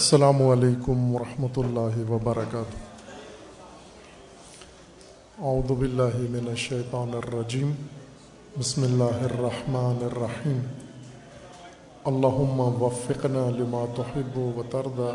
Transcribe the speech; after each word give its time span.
السلام 0.00 0.42
علیکم 0.42 1.14
ورحمۃ 1.14 1.56
اللہ 1.56 2.10
وبرکاتہ۔ 2.10 2.76
اعوذ 5.42 5.72
باللہ 5.72 6.16
من 6.30 6.48
الشیطان 6.48 7.10
الرجیم۔ 7.14 7.72
بسم 8.58 8.82
اللہ 8.82 9.24
الرحمن 9.24 10.04
الرحیم۔ 10.04 10.58
اللہم 12.04 12.60
وفقنا 12.60 13.50
لما 13.50 13.84
تحب 13.96 14.38
و 14.38 14.62
ترضى 14.70 15.10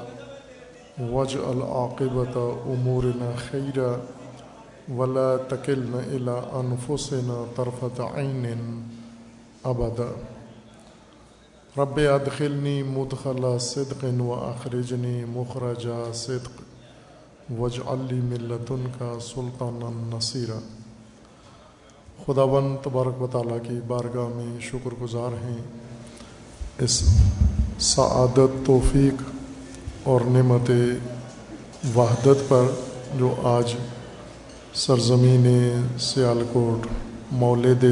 واجعل 1.12 1.62
عاقبت 1.62 2.38
امورنا 2.66 3.32
خیرا۔ 3.50 3.96
ولا 4.98 5.36
تکلنا 5.48 5.98
الى 5.98 6.48
انفسنا 6.52 7.44
طرفت 7.56 8.02
عین۔ 8.02 8.88
ابدا۔ 9.64 10.35
رب 11.78 12.00
ادخلنی 12.00 12.84
مدخل 12.84 13.60
صدق 13.60 14.22
و 14.22 14.32
اخرجنی 14.32 15.26
مخرج 15.28 15.88
صدق 16.14 16.62
وج 17.60 17.80
علی 17.88 18.16
ملتن 18.16 18.86
کا 19.00 19.18
سلطان 19.22 20.10
نصیرہ 20.14 20.60
خدا 22.26 22.44
ون 22.44 22.76
تبارک 22.84 23.22
و 23.22 23.28
تعالیٰ 23.32 23.58
کی 23.68 23.80
بارگاہ 23.88 24.28
میں 24.36 24.62
شکر 24.62 24.90
گزار 25.02 25.32
ہیں۔ 25.44 25.58
اس 26.80 27.04
سعادت، 27.80 28.66
توفیق 28.66 29.22
اور 30.04 30.22
نعمت 30.22 30.72
وحدت 31.96 32.50
پر 32.50 32.66
جو 33.20 33.36
آج 33.44 33.74
سرزمین 34.74 35.48
سیالکوٹ 36.00 36.88
مولد 37.32 37.86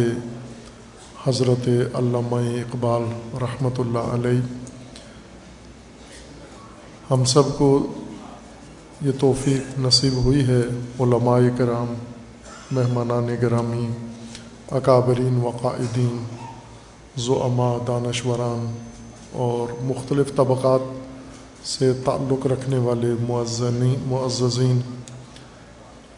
حضرت 1.25 1.67
علامہ 1.93 2.37
اقبال 2.53 3.03
رحمۃ 3.41 3.77
اللہ 3.77 4.07
علیہ، 4.13 4.39
ہم 7.11 7.23
سب 7.25 7.57
کو 7.57 7.67
یہ 9.01 9.11
توفیق 9.19 9.77
نصیب 9.79 10.17
ہوئی 10.23 10.47
ہے 10.47 10.59
علماء 10.99 11.37
کرام، 11.57 11.93
مہمانان 12.71 13.29
گرامی، 13.41 13.87
اکابرین 14.71 15.39
و 15.43 15.51
قائدین 15.61 16.23
زعما 17.17 17.71
دانشوران 17.87 18.67
اور 19.33 19.73
مختلف 19.83 20.35
طبقات 20.35 20.91
سے 21.67 21.91
تعلق 22.05 22.47
رکھنے 22.47 22.77
والے 22.81 23.13
معزنی، 23.27 23.95
معززین، 24.05 24.79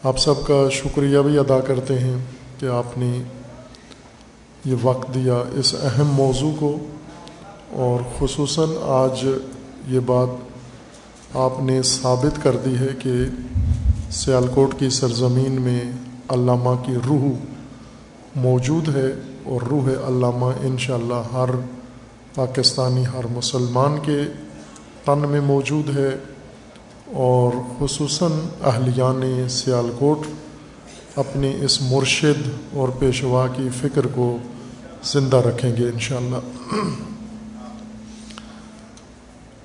آپ 0.02 0.18
سب 0.18 0.46
کا 0.46 0.60
شکریہ 0.72 1.18
بھی 1.18 1.38
ادا 1.38 1.60
کرتے 1.60 1.98
ہیں 1.98 2.16
کہ 2.60 2.66
آپ 2.74 2.98
نے 2.98 3.12
یہ 4.66 4.76
وقت 4.82 5.14
دیا 5.14 5.42
اس 5.54 5.74
اہم 5.82 6.08
موضوع 6.14 6.50
کو 6.58 6.76
اور 7.76 8.00
خصوصاً 8.18 8.70
آج 8.92 9.24
یہ 9.88 10.00
بات 10.06 11.36
آپ 11.36 11.60
نے 11.62 11.80
ثابت 11.82 12.42
کر 12.42 12.56
دی 12.56 12.74
ہے 12.78 12.88
کہ 12.98 13.12
سیالکوٹ 14.12 14.74
کی 14.78 14.88
سرزمین 14.90 15.60
میں 15.62 15.80
علامہ 16.28 16.74
کی 16.86 16.94
روح 17.06 17.26
موجود 18.36 18.88
ہے 18.96 19.06
اور 19.44 19.62
روح 19.62 19.88
علامہ 20.06 20.50
انشاءاللہ 20.62 21.22
ہر 21.32 21.50
پاکستانی، 22.34 23.04
ہر 23.06 23.26
مسلمان 23.32 23.98
کے 24.04 24.18
تن 25.04 25.28
میں 25.28 25.40
موجود 25.42 25.96
ہے 25.96 26.10
اور 27.20 27.52
خصوصاً 27.78 28.32
اہلیان 28.64 29.22
سیالکوٹ 29.50 30.26
اپنی 31.16 31.52
اس 31.60 31.80
مرشد 31.82 32.48
اور 32.72 32.88
پیشوا 32.98 33.46
کی 33.46 33.68
فکر 33.80 34.06
کو 34.14 34.36
زندہ 35.06 35.36
رکھیں 35.36 35.76
گے 35.76 35.84
انشاءاللہ۔ 35.84 36.36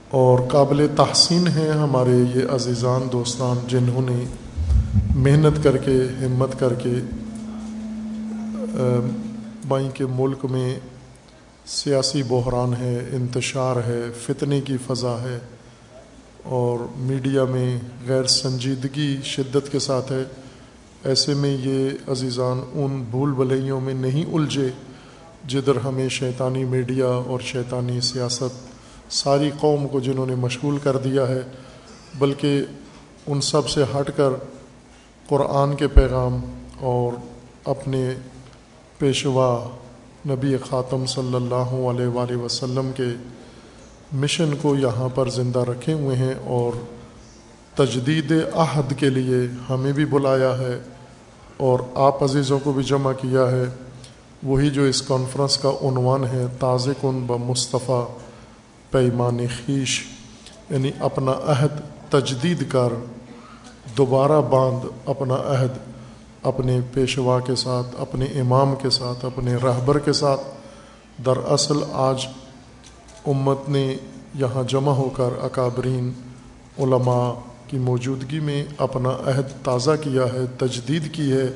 اور 0.09 0.39
قابل 0.39 0.87
تحسین 0.95 1.47
ہیں 1.47 1.69
ہمارے 1.69 2.39
یہ 2.39 2.55
عزیزان، 2.55 3.01
دوستان، 3.11 3.57
جنہوں 3.67 4.01
نے 4.01 4.23
محنت 5.15 5.63
کر 5.63 5.77
کے، 5.77 6.01
ہمت 6.25 6.59
کر 6.59 6.73
کے 6.73 6.93
بائیں 9.67 9.89
کے 9.93 10.05
ملک 10.05 10.45
میں 10.45 10.79
سیاسی 11.65 12.23
بحران 12.23 12.73
ہے، 12.73 13.09
انتشار 13.11 13.75
ہے، 13.75 14.01
فتنے 14.25 14.61
کی 14.61 14.77
فضا 14.87 15.17
ہے، 15.21 15.39
اور 16.43 16.79
میڈیا 16.97 17.45
میں 17.45 17.77
غیر 18.07 18.23
سنجیدگی 18.23 19.17
شدت 19.23 19.71
کے 19.71 19.79
ساتھ 19.79 20.11
ہے۔ 20.11 20.23
ایسے 21.03 21.33
میں 21.33 21.57
یہ 21.63 21.89
عزیزان، 22.11 22.59
ان 22.73 23.03
بھول 23.11 23.31
بھلیوں 23.31 23.81
میں 23.81 23.93
نہیں 23.93 24.25
الجھے۔ 24.33 24.69
جدھر 25.47 25.75
ہمیں 25.75 26.09
شیطانی 26.09 26.63
میڈیا 26.65 27.07
اور 27.07 27.39
شیطانی 27.39 28.01
سیاست 28.01 29.11
ساری 29.13 29.49
قوم 29.59 29.87
کو 29.87 29.99
جنہوں 29.99 30.25
نے 30.25 30.35
مشغول 30.35 30.77
کر 30.77 30.97
دیا 30.97 31.27
ہے، 31.27 31.41
بلکہ 32.19 32.61
ان 33.27 33.41
سب 33.41 33.69
سے 33.69 33.83
ہٹ 33.83 34.11
کر 34.15 34.29
قرآن 35.27 35.75
کے 35.75 35.87
پیغام 35.87 36.39
اور 36.79 37.13
اپنے 37.65 38.13
پیشوا 38.97 39.69
نبی 40.27 40.55
خاتم 40.69 41.05
صلی 41.05 41.35
اللہ 41.35 41.75
علیہ 41.89 42.07
وآلہ 42.07 42.37
وسلم 42.37 42.91
کے 42.95 43.07
مشن 44.13 44.53
کو 44.61 44.75
یہاں 44.75 45.09
پر 45.15 45.29
زندہ 45.29 45.59
رکھے 45.59 45.93
ہوئے 45.93 46.15
ہیں 46.15 46.33
اور 46.45 46.73
تجدید 47.75 48.31
عہد 48.53 48.93
کے 48.97 49.09
لیے 49.09 49.37
ہمیں 49.69 49.91
بھی 49.91 50.05
بلایا 50.05 50.57
ہے 50.57 50.79
اور 51.57 51.79
آپ 51.95 52.23
عزیزوں 52.23 52.59
کو 52.59 52.71
بھی 52.71 52.83
جمع 52.83 53.11
کیا 53.11 53.51
ہے۔ 53.51 53.63
وہی 54.43 54.69
جو 54.69 54.83
اس 54.83 55.01
کانفرنس 55.01 55.57
کا 55.57 55.69
عنوان 55.69 56.23
ہے 56.23 56.45
تاز 56.59 56.89
کن 57.01 57.25
ب 57.27 57.31
مصطفیٰ 57.31 58.07
پیمان 58.91 59.37
خیش 59.47 60.03
یعنی 60.69 60.91
اپنا 60.99 61.31
عہد 61.31 61.81
تجدید 62.09 62.69
کر، 62.69 62.93
دوبارہ 63.97 64.41
باندھ 64.41 64.85
اپنا 65.05 65.33
عہد 65.33 65.77
اپنے 66.43 66.79
پیشوا 66.93 67.39
کے 67.39 67.55
ساتھ، 67.55 67.95
اپنے 67.99 68.25
امام 68.25 68.73
کے 68.81 68.89
ساتھ، 68.89 69.25
اپنے 69.25 69.55
رہبر 69.55 69.99
کے 69.99 70.13
ساتھ۔ 70.13 70.41
دراصل 71.25 71.77
آج 71.93 72.27
امت 73.25 73.69
نے 73.69 73.97
یہاں 74.35 74.63
جمع 74.63 74.91
ہو 74.91 75.09
کر 75.09 75.29
اکابرین، 75.41 76.13
علماء 76.79 77.33
کی 77.67 77.77
موجودگی 77.77 78.39
میں 78.39 78.65
اپنا 78.77 79.09
عہد 79.09 79.65
تازہ 79.65 79.91
کیا 80.01 80.23
ہے، 80.33 80.45
تجدید 80.57 81.13
کی 81.13 81.31
ہے۔ 81.31 81.47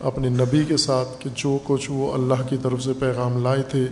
اپنے 0.00 0.28
نبی 0.28 0.64
کے 0.64 0.76
ساتھ 0.76 1.08
کہ 1.18 1.30
جو 1.34 1.58
کچھ 1.64 1.90
وہ 1.90 2.14
اللہ 2.14 2.48
کی 2.48 2.56
طرف 2.62 2.82
سے 2.82 2.92
پیغام 2.92 3.42
لائے 3.42 3.62
تھے، 3.62 3.86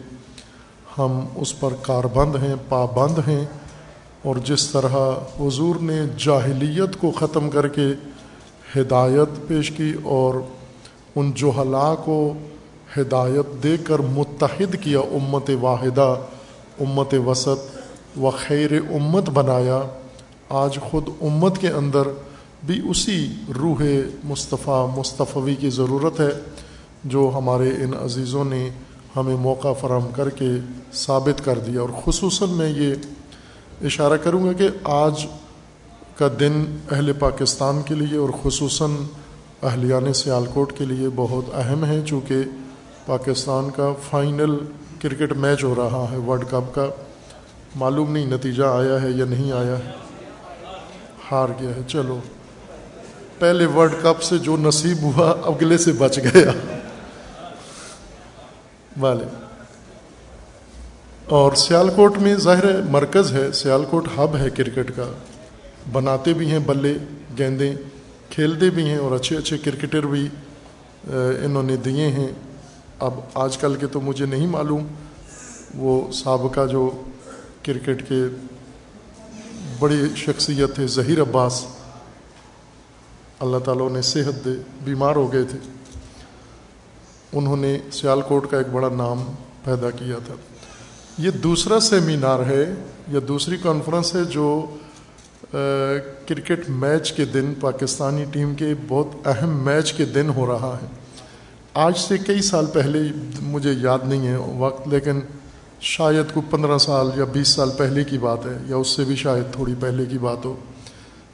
ہم 0.98 1.26
اس 1.36 1.60
پر 1.60 1.70
کاربند 1.82 2.36
ہیں، 2.36 2.54
پابند 2.68 3.28
ہیں۔ 3.28 3.44
اور 4.22 4.36
جس 4.36 4.70
طرح 4.70 4.96
حضور 5.40 5.76
نے 5.76 6.00
جاہلیت 6.18 6.96
کو 7.00 7.10
ختم 7.10 7.50
کر 7.50 7.68
کے 7.68 7.86
ہدایت 8.76 9.48
پیش 9.48 9.70
کی 9.70 9.92
اور 10.04 10.34
ان 11.16 11.32
جوہلا 11.34 11.94
کو 11.94 12.32
ہدایت 12.96 13.62
دے 13.62 13.76
کر 13.84 13.98
متحد 13.98 14.76
کیا، 14.80 14.98
امت 14.98 15.50
واحدہ، 15.60 16.16
امت 16.80 17.14
وسط 17.26 17.76
و 18.18 18.30
خیر 18.30 18.72
امت 18.72 19.30
بنایا، 19.30 19.82
آج 20.48 20.78
خود 20.90 21.08
امت 21.20 21.58
کے 21.58 21.68
اندر 21.68 22.02
بھی 22.64 22.80
اسی 22.90 23.32
روح 23.60 23.82
مصطفیٰ 24.24 24.94
مصطفی 24.96 25.54
کی 25.54 25.70
ضرورت 25.70 26.20
ہے 26.20 26.30
جو 27.04 27.30
ہمارے 27.34 27.68
ان 27.68 27.90
عزیزوں 28.04 28.44
نے 28.44 28.70
ہمیں 29.16 29.36
موقع 29.36 29.72
فراہم 29.72 30.08
کر 30.12 30.30
کے 30.30 30.50
ثابت 30.92 31.44
کر 31.44 31.58
دیا۔ 31.58 31.80
اور 31.80 31.88
خصوصاً 32.04 32.48
میں 32.48 32.68
یہ 32.68 32.94
اشارہ 33.84 34.16
کروں 34.16 34.46
گا 34.46 34.52
کہ 34.52 34.68
آج 34.84 35.26
کا 36.16 36.28
دن 36.40 36.78
اہل 36.90 37.12
پاکستان 37.12 37.82
کے 37.82 37.94
لیے 37.94 38.18
اور 38.18 38.28
خصوصاً 38.42 38.90
اہلیان 39.62 40.12
سیالکوٹ 40.12 40.72
کے 40.78 40.84
لیے 40.84 41.08
بہت 41.14 41.44
اہم 41.54 41.84
ہے، 41.84 42.00
چونکہ 42.06 42.34
پاکستان 43.06 43.68
کا 43.76 43.92
فائنل 44.10 44.56
کرکٹ 45.00 45.32
میچ 45.32 45.64
ہو 45.64 45.74
رہا 45.74 46.06
ہے، 46.10 46.16
ورلڈ 46.16 46.44
کپ 46.50 46.74
کا۔ 46.74 46.86
معلوم 47.74 48.12
نہیں 48.12 48.26
نتیجہ 48.26 48.64
آیا 48.64 49.02
ہے 49.02 49.10
یا 49.10 49.24
نہیں 49.24 49.52
آیا 49.52 49.78
ہے، 49.78 49.92
ہار 51.32 51.48
گیا 51.60 51.70
ہے۔ 51.70 51.80
چلو۔ 51.88 52.18
پہلے 53.38 53.66
ورلڈ 53.66 53.92
کپ 54.02 54.22
سے 54.22 54.38
جو 54.38 54.56
نصیب 54.56 55.02
ہوا، 55.02 55.30
اگلے 55.30 55.78
سے 55.78 55.92
بچ 55.92 56.18
گیا۔ 56.18 56.50
والے۔ 59.00 59.24
اور 61.26 61.52
سیالکوٹ 61.52 62.18
میں 62.18 62.34
ظاہر 62.34 62.82
مرکز 62.82 63.32
ہے۔ 63.32 63.52
سیالکوٹ 63.52 64.08
ہب 64.18 64.36
ہے 64.36 64.50
کرکٹ 64.50 64.92
کا۔ 64.96 65.12
بناتے 65.92 66.32
بھی 66.32 66.50
ہیں 66.50 66.58
بلے 66.58 66.94
گیندیں 67.38 67.76
کھیلتے 68.30 68.70
بھی 68.70 68.88
ہیں 68.88 68.96
اور 68.96 69.12
اچھے 69.12 69.36
اچھے 69.36 69.58
کرکٹر 69.58 70.02
بھی 70.06 70.28
انہوں 71.44 71.62
نے 71.62 71.76
دیے 71.76 72.06
ہیں۔ 72.06 72.28
اب 72.98 73.14
آج 73.34 73.58
کل 73.58 73.74
کے 73.74 73.86
تو 73.86 74.00
مجھے 74.00 74.26
نہیں 74.26 74.46
معلوم، 74.46 74.86
وہ 75.74 76.12
سابقہ 76.12 76.66
جو 76.66 77.02
کرکٹ 77.62 78.08
کے 78.08 78.22
بڑی 79.78 80.08
شخصیت 80.16 80.74
تھے 80.74 80.86
ظہیر 80.86 81.20
عباس۔ 81.20 81.66
اللہ 83.40 83.58
تعالیٰ 83.58 83.90
نے 83.90 84.02
صحت 84.02 84.44
دے، 84.44 84.50
بیمار 84.84 85.16
ہو 85.16 85.32
گئے 85.32 85.42
تھے۔ 85.42 85.58
انہوں 87.32 87.56
نے 87.56 87.78
سیال 87.92 88.20
کوٹ 88.20 88.50
کا 88.50 88.58
ایک 88.58 88.68
بڑا 88.68 88.88
نام 88.88 89.24
پیدا 89.64 89.90
کیا 89.90 90.16
تھا۔ 90.26 90.34
یہ 91.18 91.30
دوسرا 91.30 91.80
سیمینار 91.80 92.40
ہے 92.40 92.74
یا 93.08 93.20
دوسری 93.28 93.56
کانفرنس 93.62 94.14
ہے 94.14 94.24
جو 94.24 94.66
کرکٹ 96.26 96.68
میچ 96.68 97.12
کے 97.12 97.24
دن 97.24 97.52
پاکستانی 97.60 98.24
ٹیم 98.24 98.54
کے 98.54 98.74
بہت 98.88 99.28
اہم 99.28 99.64
میچ 99.64 99.92
کے 99.92 100.04
دن 100.04 100.30
ہو 100.36 100.46
رہا 100.46 100.78
ہے۔ 100.82 100.86
آج 101.74 101.98
سے 101.98 102.18
کئی 102.18 102.42
سال 102.42 102.66
پہلے، 102.66 102.98
مجھے 103.42 103.72
یاد 103.72 103.98
نہیں 104.04 104.26
ہے 104.26 104.36
وقت، 104.36 104.88
لیکن 104.88 105.20
شاید 105.80 106.34
کو 106.34 106.40
پندرہ 106.50 106.78
سال 106.78 107.10
یا 107.16 107.24
بیس 107.24 107.48
سال 107.48 107.70
پہلے 107.78 108.04
کی 108.04 108.18
بات 108.18 108.46
ہے، 108.46 108.58
یا 108.66 108.76
اس 108.76 108.88
سے 108.88 109.04
بھی 109.04 109.16
شاید 109.16 109.52
تھوڑی 109.52 109.74
پہلے 109.80 110.04
کی 110.04 110.18
بات 110.18 110.44
ہو۔ 110.44 110.56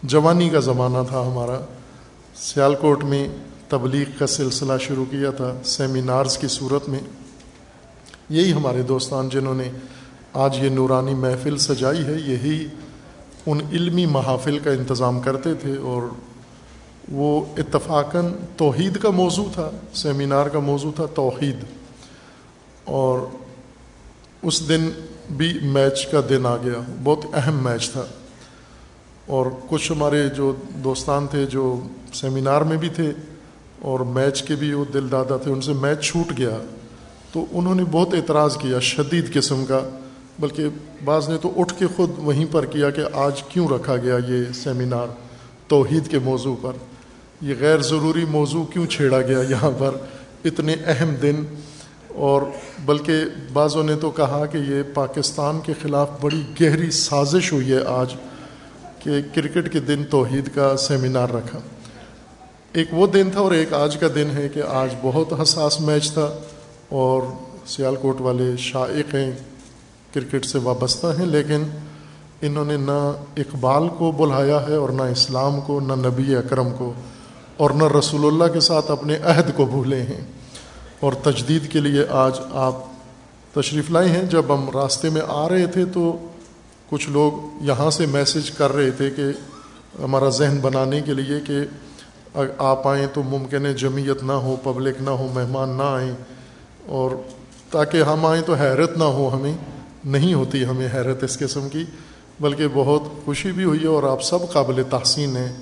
جوانی 0.02 0.50
کا 0.50 0.60
زمانہ 0.60 0.99
تھا 1.08 1.20
ہمارا۔ 1.20 1.58
سیالکوٹ 2.42 3.04
میں 3.04 3.28
تبلیغ 3.68 4.04
کا 4.18 4.26
سلسلہ 4.26 4.72
شروع 4.80 5.04
کیا 5.10 5.30
تھا 5.30 5.54
سیمینارز 5.64 6.38
کی 6.38 6.48
صورت 6.48 6.88
میں۔ 6.88 6.98
یہی 8.28 8.52
ہمارے 8.52 8.82
دوستان 8.82 9.28
جنہوں 9.28 9.54
نے 9.54 9.70
آج 10.32 10.58
یہ 10.62 10.68
نورانی 10.68 11.14
محفل 11.14 11.58
سجائی 11.58 12.04
ہے، 12.04 12.16
یہی 12.26 12.66
ان 13.46 13.60
علمی 13.72 14.06
محافل 14.06 14.58
کا 14.58 14.70
انتظام 14.70 15.20
کرتے 15.20 15.54
تھے 15.54 15.76
اور 15.76 16.02
وہ 17.12 17.44
اتفاقاً 17.58 18.32
توحید 18.56 18.98
کا 18.98 19.10
موضوع 19.10 19.46
تھا، 19.54 19.70
سیمینار 19.94 20.46
کا 20.46 20.58
موضوع 20.58 20.92
تھا، 20.96 21.06
توحید۔ 21.06 21.56
اور 22.84 23.18
اس 24.42 24.68
دن 24.68 24.90
بھی 25.30 25.58
میچ 25.62 26.06
کا 26.06 26.20
دن 26.28 26.46
آ 26.46 26.56
گیا، 26.56 26.92
بہت 27.04 27.26
اہم 27.32 27.64
میچ 27.64 27.90
تھا۔ 27.90 28.04
اور 29.26 29.46
کچھ 29.69 29.92
ہمارے 29.92 30.28
جو 30.28 30.54
دوستان 30.84 31.26
تھے 31.26 31.46
جو 31.46 31.80
سیمینار 32.14 32.60
میں 32.60 32.76
بھی 32.76 32.88
تھے 32.88 33.12
اور 33.78 34.00
میچ 34.00 34.42
کے 34.42 34.54
بھی 34.54 34.72
وہ 34.72 34.84
دل 34.94 35.12
دادا 35.12 35.36
تھے، 35.36 35.52
ان 35.52 35.60
سے 35.60 35.72
میچ 35.72 36.04
چھوٹ 36.04 36.38
گیا۔ 36.38 36.58
تو 37.32 37.44
انہوں 37.52 37.74
نے 37.74 37.84
بہت 37.90 38.14
اعتراض 38.14 38.56
کیا 38.56 38.80
شدید 38.80 39.34
قسم 39.34 39.64
کا، 39.64 39.80
بلکہ 40.38 40.64
بعض 41.04 41.28
نے 41.28 41.36
تو 41.38 41.52
اٹھ 41.56 41.74
کے 41.78 41.86
خود 41.96 42.10
وہیں 42.19 42.46
پر 42.50 42.66
کیا 42.66 42.90
کہ 42.90 43.02
آج 43.12 43.42
کیوں 43.42 43.69
رکھا 43.69 43.96
گیا 43.96 44.16
یہ 44.28 44.52
سیمینار 44.54 45.06
توحید 45.68 46.08
کے 46.08 46.18
موضوع 46.18 46.56
پر۔ 46.62 46.72
یہ 47.40 47.54
غیر 47.60 47.78
ضروری 47.78 48.25
موضوع 48.25 48.64
کیوں 48.64 48.86
چھیڑا 48.86 49.20
گیا 49.20 49.38
یہاں 49.50 49.70
پر؟ 49.78 49.90
اتنے 50.44 50.76
اہم 50.86 51.14
دن۔ 51.14 51.44
اور 52.14 52.42
بلکہ 52.84 53.14
بعضوں 53.52 53.82
نے 53.82 53.96
تو 53.96 54.10
کہا 54.10 54.46
کہ 54.46 54.58
یہ 54.58 54.82
پاکستان 54.94 55.60
کے 55.60 55.72
خلاف 55.82 56.10
بڑی 56.20 56.42
گہری 56.60 56.90
سازش 56.90 57.52
ہوئی 57.52 57.72
ہے 57.72 57.78
آج۔ 57.86 58.14
کہ 59.02 59.10
کرکٹ 59.34 59.72
کے 59.72 59.81
دن 59.81 60.04
توحید 60.10 60.49
کا 60.54 60.76
سیمینار 60.76 61.28
رکھا۔ 61.28 61.58
ایک 62.72 62.88
وہ 62.93 63.06
دن 63.06 63.31
تھا 63.32 63.40
اور 63.40 63.52
ایک 63.52 63.72
آج 63.72 63.96
کا 63.96 64.06
دن 64.14 64.31
ہے 64.37 64.49
کہ 64.49 64.62
آج 64.69 64.94
بہت 65.02 65.43
حساس 65.43 65.81
میچ 65.81 66.12
تھا 66.12 66.38
اور 66.88 67.22
سیال 67.66 67.96
کوٹ 67.96 68.20
والے 68.20 68.56
شائق 68.58 69.14
ہیں 69.14 69.32
کرکٹ 70.14 70.44
سے 70.44 70.58
وابستہ 70.58 71.06
ہیں، 71.19 71.26
لیکن 71.26 71.62
انہوں 72.43 72.64
نے 72.64 72.76
نہ 72.76 73.12
اقبال 73.37 73.88
کو 73.88 74.12
بلایا 74.12 74.66
ہے 74.69 74.75
اور 74.75 74.88
نہ 74.88 75.02
اسلام 75.02 75.60
کو، 75.60 75.81
نہ 75.81 75.93
نبی 75.93 76.37
اکرم 76.37 76.69
کو 76.78 76.93
اور 77.56 77.70
نہ 77.70 77.96
رسول 77.99 78.26
اللہ 78.26 78.52
کے 78.52 78.60
ساتھ 78.60 78.90
اپنے 78.90 79.16
عہد 79.25 79.50
کو 79.56 79.64
بھولے 79.64 80.02
ہیں۔ 80.02 80.20
اور 81.00 81.12
تجدید 81.12 81.72
کے 81.72 81.81
لیے 81.81 82.02
آج 82.10 82.32
آپ 82.52 82.75
تشریف 83.54 83.90
لائے 83.90 84.08
ہیں۔ 84.08 84.22
جب 84.22 84.54
ہم 84.54 84.70
راستے 84.70 85.10
میں 85.10 85.22
آ 85.28 85.49
رہے 85.49 85.66
تھے 85.66 85.84
تو 85.84 86.26
کچھ 86.92 87.10
لوگ 87.10 87.32
یہاں 87.60 87.90
سے 87.90 88.06
میسج 88.06 88.50
کر 88.50 88.72
رہے 88.72 88.90
تھے 88.90 89.10
کہ 89.10 89.22
ہمارا 90.04 90.28
ذہن 90.28 90.58
بنانے 90.62 91.00
کے 91.00 91.14
لیے 91.14 91.40
کہ 91.40 91.54
آپ 92.58 92.88
آئیں 92.88 93.06
تو 93.14 93.22
ممکن 93.22 93.66
ہے 93.66 93.72
جمعیت 93.72 94.22
نہ 94.22 94.32
ہو 94.32 94.56
پبلک 94.62 95.02
نہ 95.02 95.10
ہو، 95.10 95.28
مہمان 95.34 95.68
نہ 95.68 95.82
آئیں۔ 95.82 96.12
اور 96.86 97.10
تاکہ 97.70 98.02
ہم 98.02 98.26
آئیں 98.26 98.42
تو 98.42 98.54
حیرت 98.54 98.98
نہ 98.98 99.04
ہو، 99.04 99.30
ہمیں 99.34 99.52
نہیں 100.04 100.34
ہوتی 100.34 100.64
ہمیں 100.64 100.88
حیرت 100.94 101.24
اس 101.24 101.38
قسم 101.38 101.68
کی، 101.68 101.84
بلکہ 102.40 102.66
بہت 102.74 103.24
خوشی 103.24 103.52
بھی 103.52 103.64
ہوئی 103.64 103.82
ہے 103.82 103.86
اور 103.86 104.02
آپ 104.02 104.22
سب 104.22 104.52
قابل 104.52 104.82
تحسین 104.90 105.36
ہیں۔ 105.36 105.52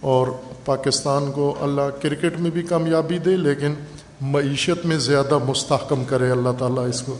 اور 0.00 0.26
پاکستان 0.64 1.32
کو 1.32 1.54
اللہ 1.60 2.02
کرکٹ 2.02 2.40
میں 2.40 2.50
بھی 2.50 2.62
کامیابی 2.62 3.18
دے، 3.18 3.36
لیکن 3.36 3.74
معیشت 4.20 4.86
میں 4.86 4.98
زیادہ 4.98 5.38
مستحکم 5.46 6.04
کرے 6.04 6.30
اللہ 6.30 6.50
تعالیٰ 6.58 6.88
اس 6.88 7.02
کو۔ 7.02 7.18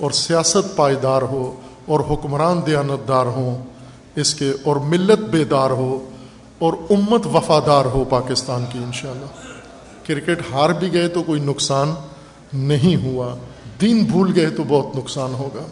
اور 0.00 0.10
سیاست 0.10 0.76
پائیدار 0.76 1.22
ہو 1.22 1.60
اور 1.92 2.00
حکمران 2.10 2.60
دیانت 2.66 3.08
دار 3.08 3.26
ہوں، 3.26 3.62
اس 4.16 4.34
کے 4.34 4.52
اور 4.64 4.76
ملت 4.76 5.18
بیدار 5.18 5.70
ہو 5.70 6.10
اور 6.58 6.72
امت 6.90 7.26
وفادار 7.26 7.84
ہو 7.84 8.04
پاکستان 8.04 8.64
کی 8.72 8.78
انشاءاللہ۔ 8.78 9.26
کرکٹ 10.06 10.42
ہار 10.52 10.70
بھی 10.70 10.92
گئے 10.92 11.08
تو 11.08 11.22
کوئی 11.22 11.40
نقصان 11.40 11.94
نہیں 12.52 13.04
ہوا۔ 13.04 13.34
دین 13.80 14.04
بھول 14.04 14.32
گئے 14.36 14.50
تو 14.50 14.62
بہت 14.68 14.96
نقصان 14.96 15.34
ہوگا۔ 15.34 15.62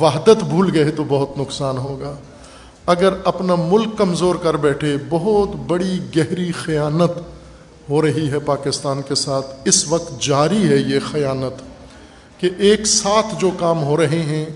وحدت 0.00 0.44
بھول 0.44 0.70
گئے 0.74 0.90
تو 0.90 1.04
بہت 1.08 1.38
نقصان 1.38 1.78
ہوگا۔ 1.78 2.14
اگر 2.86 3.12
اپنا 3.24 3.54
ملک 3.54 3.98
کمزور 3.98 4.34
کر 4.34 4.56
بیٹھے، 4.56 4.96
بہت 5.08 5.48
بڑی 5.66 5.98
گہری 6.16 6.52
خیانت 6.52 7.10
ہو 7.90 8.02
رہی 8.02 8.30
ہے 8.30 8.38
پاکستان 8.38 9.02
کے 9.08 9.14
ساتھ۔ 9.14 9.46
اس 9.64 9.88
وقت 9.88 10.22
جاری 10.22 10.68
ہے 10.68 10.76
یہ 10.76 10.98
خیانت 11.10 11.62
کہ 12.40 12.50
ایک 12.58 12.86
ساتھ 12.86 13.26
جو 13.38 13.50
کام 13.58 13.84
ہو 13.84 13.96
رہے 13.96 14.22
ہیں 14.22 14.46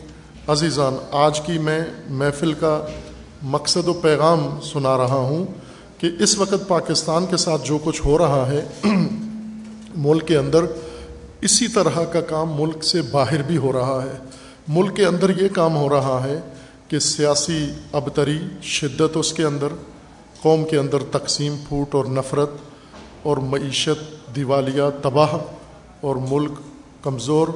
عزیزان، 0.48 0.96
آج 1.10 1.40
کی 1.40 1.58
میں 1.58 1.80
محفل 2.08 2.52
کا 2.52 2.86
مقصد 3.42 3.88
و 3.88 3.92
پیغام 3.92 4.60
سنا 4.62 4.96
رہا 4.96 5.14
ہوں 5.14 5.44
کہ 5.98 6.10
اس 6.20 6.38
وقت 6.38 6.68
پاکستان 6.68 7.26
کے 7.26 7.36
ساتھ 7.36 7.64
جو 7.64 7.78
کچھ 7.84 8.02
ہو 8.04 8.18
رہا 8.18 8.50
ہے، 8.50 8.64
ملک 9.96 10.28
کے 10.28 10.36
اندر 10.36 10.64
اسی 11.40 11.68
طرح 11.68 12.04
کا 12.12 12.20
کام 12.20 12.52
ملک 12.60 12.84
سے 12.84 13.02
باہر 13.02 13.42
بھی 13.42 13.56
ہو 13.56 13.72
رہا 13.72 14.02
ہے۔ 14.04 14.18
ملک 14.68 14.96
کے 14.96 15.06
اندر 15.06 15.42
یہ 15.42 15.48
کام 15.48 15.76
ہو 15.76 15.88
رہا 15.88 16.20
ہے 16.24 16.40
کہ 16.88 16.98
سیاسی 16.98 17.66
ابتری 17.92 18.38
شدت 18.62 19.16
اس 19.16 19.32
کے 19.32 19.44
اندر، 19.44 19.68
قوم 20.42 20.64
کے 20.64 20.78
اندر 20.78 21.02
تقسیم 21.10 21.56
پھوٹ 21.68 21.94
اور 21.94 22.04
نفرت 22.04 22.50
اور 23.22 23.36
معیشت، 23.36 24.36
دیوالیہ، 24.36 24.90
تباہ 25.02 25.36
اور 26.00 26.16
ملک 26.30 26.52
کمزور، 27.02 27.48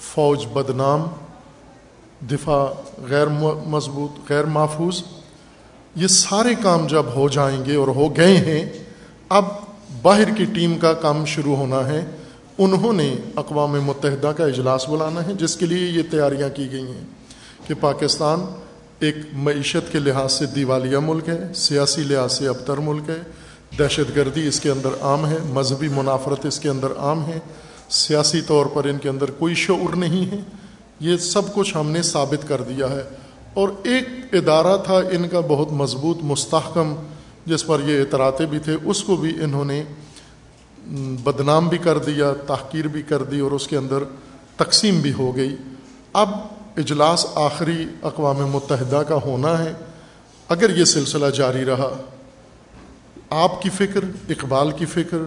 فوج 0.00 0.46
بدنام 0.52 1.06
دفاع 2.20 2.66
غیر 3.10 3.26
مضبوط، 3.66 4.30
غیر 4.30 4.44
محفوظ، 4.44 5.02
یہ 5.96 6.06
سارے 6.06 6.54
کام 6.62 6.86
جب 6.86 7.02
ہو 7.14 7.28
جائیں 7.28 7.64
گے 7.64 7.74
اور 7.74 7.88
ہو 7.88 8.16
گئے 8.16 8.36
ہیں، 8.36 8.84
اب 9.28 9.44
باہر 10.02 10.34
کی 10.34 10.44
ٹیم 10.44 10.78
کا 10.78 10.92
کام 10.92 11.24
شروع 11.24 11.56
ہونا 11.56 11.88
ہے۔ 11.88 12.04
انہوں 12.58 12.92
نے 12.92 13.16
اقوام 13.36 13.72
متحدہ 13.72 14.32
کا 14.36 14.44
اجلاس 14.44 14.88
بلانا 14.88 15.26
ہے، 15.26 15.34
جس 15.34 15.56
کے 15.56 15.66
لیے 15.66 15.88
یہ 15.88 16.02
تیاریاں 16.10 16.48
کی 16.48 16.72
گئی 16.72 16.86
ہیں 16.86 17.04
کہ 17.66 17.74
پاکستان 17.80 18.44
ایک 18.98 19.16
معیشت 19.32 19.92
کے 19.92 19.98
لحاظ 19.98 20.32
سے 20.32 20.46
دیوالیہ 20.46 20.98
ملک 20.98 21.28
ہے، 21.28 21.52
سیاسی 21.54 22.02
لحاظ 22.02 22.32
سے 22.32 22.48
ابتر 22.48 22.76
ملک 22.76 23.10
ہے۔ 23.10 23.22
دہشت 23.78 24.16
گردی 24.16 24.48
اس 24.48 24.60
کے 24.60 24.70
اندر 24.70 24.88
عام 25.00 25.26
ہے، 25.26 25.38
مذہبی 25.48 25.88
منافرت 25.88 26.46
اس 26.46 26.60
کے 26.60 26.68
اندر 26.68 26.88
عام 26.96 27.26
ہے۔ 27.26 27.38
سیاسی 27.90 28.40
طور 28.40 28.66
پر 28.66 28.84
ان 28.84 28.98
کے 28.98 29.08
اندر 29.08 29.30
کوئی 29.30 29.54
شعور 29.54 29.96
نہیں 29.96 30.32
ہے۔ 30.32 30.38
یہ 31.00 31.16
سب 31.16 31.54
کچھ 31.54 31.76
ہم 31.76 31.90
نے 31.90 32.02
ثابت 32.02 32.48
کر 32.48 32.62
دیا 32.62 32.90
ہے۔ 32.90 33.02
اور 33.54 33.68
ایک 33.82 34.34
ادارہ 34.34 34.76
تھا، 34.76 34.96
ان 34.96 35.28
کا 35.28 35.40
بہت 35.40 35.72
مضبوط، 35.72 36.18
مستحکم، 36.22 36.94
جس 37.46 37.66
پر 37.66 37.78
یہ 37.84 38.02
اطراعے 38.02 38.46
بھی 38.46 38.58
تھے، 38.58 38.76
اس 38.84 39.02
کو 39.02 39.16
بھی 39.16 39.36
انہوں 39.42 39.64
نے 39.64 39.82
بدنام 41.22 41.68
بھی 41.68 41.78
کر 41.78 41.98
دیا، 41.98 42.32
تحقیر 42.46 42.88
بھی 42.88 43.02
کر 43.02 43.22
دی 43.22 43.40
اور 43.40 43.50
اس 43.50 43.68
کے 43.68 43.76
اندر 43.76 43.98
تقسیم 44.56 45.00
بھی 45.00 45.12
ہو 45.12 45.36
گئی۔ 45.36 45.56
اب 46.12 46.30
اجلاس 46.76 47.26
آخری 47.34 47.84
اقوام 48.02 48.36
متحدہ 48.36 49.02
کا 49.08 49.14
ہونا 49.14 49.64
ہے۔ 49.64 49.72
اگر 50.48 50.76
یہ 50.76 50.84
سلسلہ 50.84 51.26
جاری 51.26 51.64
رہا، 51.64 51.96
آپ 53.30 53.62
کی 53.62 53.70
فکر، 53.70 54.00
اقبال 54.28 54.70
کی 54.70 54.86
فکر، 54.86 55.18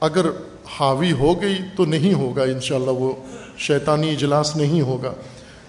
اگر 0.00 0.26
حاوی 0.68 1.12
ہو 1.12 1.42
گئی 1.42 1.58
تو 1.76 1.84
نہیں 1.84 2.14
ہوگا 2.14 2.42
انشاءاللہ، 2.42 2.90
وہ 2.90 3.12
شیطانی 3.58 4.10
اجلاس 4.10 4.56
نہیں 4.56 4.80
ہوگا۔ 4.80 5.12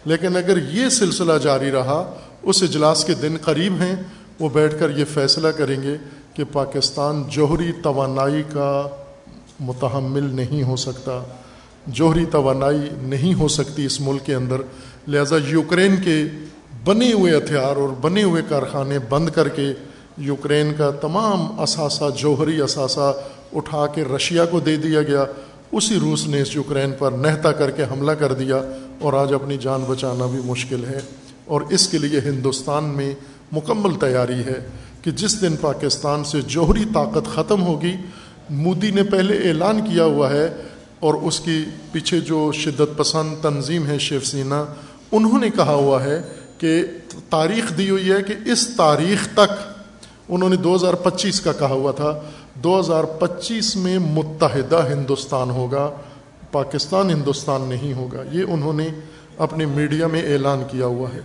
لیکن 0.06 0.38
اگر 0.38 0.58
یہ 0.74 0.90
سلسلہ 0.90 1.34
جاری 1.44 1.72
رہا، 1.72 2.14
اس 2.44 2.64
اجلاس 2.64 3.06
کے 3.06 3.14
دن 3.14 3.38
قریب 3.42 3.74
ہیں، 3.74 3.96
وہ 4.40 4.50
بیٹھ 4.50 4.80
کر 4.80 4.98
یہ 4.98 5.06
فیصلہ 5.14 5.48
کریں 5.48 5.82
گے 5.84 5.98
کہ 6.34 6.44
پاکستان 6.52 7.24
جوہری 7.30 7.72
توانائی 7.84 8.44
کا 8.54 8.88
متحمل 9.60 10.24
نہیں 10.24 10.64
ہو 10.64 10.76
سکتا۔ 10.76 11.24
جوہری 11.88 12.26
توانائی 12.26 12.90
نہیں 13.02 13.34
ہو 13.34 13.48
سکتی 13.48 13.86
اس 13.86 14.02
ملک 14.02 14.26
کے 14.26 14.34
اندر۔ 14.36 14.56
لہذا 15.08 15.36
یوکرین 15.48 15.96
کے 15.96 16.24
بنے 16.84 17.14
ہوئے 17.14 17.38
ہتھیار 17.38 17.76
اور 17.76 17.90
بنے 18.02 18.24
ہوئے 18.24 18.42
کارخانے 18.50 19.00
بند 19.10 19.30
کر 19.30 19.48
کے 19.48 19.74
یوکرین 20.18 20.74
کا 20.78 20.92
تمام 20.92 21.60
اثاثہ 21.60 22.04
جوہری 22.18 22.62
اثاثہ 22.62 23.14
اٹھا 23.54 23.88
کے 23.88 24.04
رشیا 24.04 24.46
کو 24.46 24.60
دے 24.60 24.76
دیا 24.76 25.02
گیا۔ 25.02 25.26
اسی 25.72 26.00
روس 26.00 26.28
نے 26.28 26.42
اس 26.42 26.56
یوکرین 26.56 26.92
پر 27.00 27.12
نہتا 27.12 27.52
کر 27.52 27.72
کے 27.72 27.84
حملہ 27.84 28.12
کر 28.12 28.34
دیا 28.34 28.62
اور 29.00 29.14
آج 29.14 29.34
اپنی 29.34 29.58
جان 29.58 29.84
بچانا 29.88 30.26
بھی 30.26 30.40
مشکل 30.46 30.86
ہے۔ 30.86 31.00
اور 31.46 31.62
اس 31.62 31.88
کے 31.88 31.98
لیے 31.98 32.20
ہندوستان 32.20 32.84
میں 32.84 33.14
مکمل 33.52 34.00
تیاری 34.00 34.44
ہے 34.46 34.68
کہ 35.02 35.12
جس 35.12 35.42
دن 35.42 35.56
پاکستان 35.62 36.24
سے 36.24 36.42
جوہری 36.42 36.84
طاقت 36.94 37.36
ختم 37.36 37.64
ہوگی، 37.64 37.94
مودی 38.50 38.92
نے 38.92 39.04
پہلے 39.04 39.50
اعلان 39.50 39.82
کیا 39.82 40.04
ہوا 40.04 40.30
ہے 40.30 40.56
اور 41.00 41.14
اس 41.14 41.40
کی 41.40 41.66
پیچھے 41.92 42.20
جو 42.20 42.52
شدت 42.52 42.98
پسند 42.98 43.36
تنظیم 43.42 43.88
ہے 43.88 44.00
شیو 44.00 44.20
سینا، 44.20 44.66
انہوں 45.12 45.40
نے 45.40 45.50
کہا 45.50 45.74
ہوا 45.74 46.04
ہے 46.04 46.22
کہ 46.58 46.84
تاریخ 47.30 47.78
دی 47.78 47.90
ہوئی 47.90 48.12
ہے 48.12 48.24
کہ 48.24 48.34
اس 48.52 48.68
تاریخ 48.78 49.28
تک، 49.34 49.54
انہوں 50.30 50.50
نے 50.50 50.56
دو 50.56 50.76
ہزار 50.76 50.94
پچیس 50.94 51.42
کا 51.42 51.52
کہا 51.52 51.68
ہوا 51.68 51.92
تھا 51.92 52.20
دو 52.64 52.80
ہزار 52.80 53.04
پچیس 53.04 53.76
میں 53.76 54.00
متحدہ 54.00 54.88
ہندوستان 54.90 55.50
ہوگا، 55.50 55.92
پاکستان 56.52 57.10
ہندوستان 57.10 57.62
نہیں 57.62 57.94
ہوگا، 57.94 58.24
یہ 58.32 58.44
انہوں 58.48 58.74
نے 58.74 58.88
اپنے 59.38 59.66
میڈیا 59.66 60.08
میں 60.08 60.34
اعلان 60.34 60.64
کیا 60.72 60.86
ہوا 60.86 61.10
ہے۔ 61.14 61.20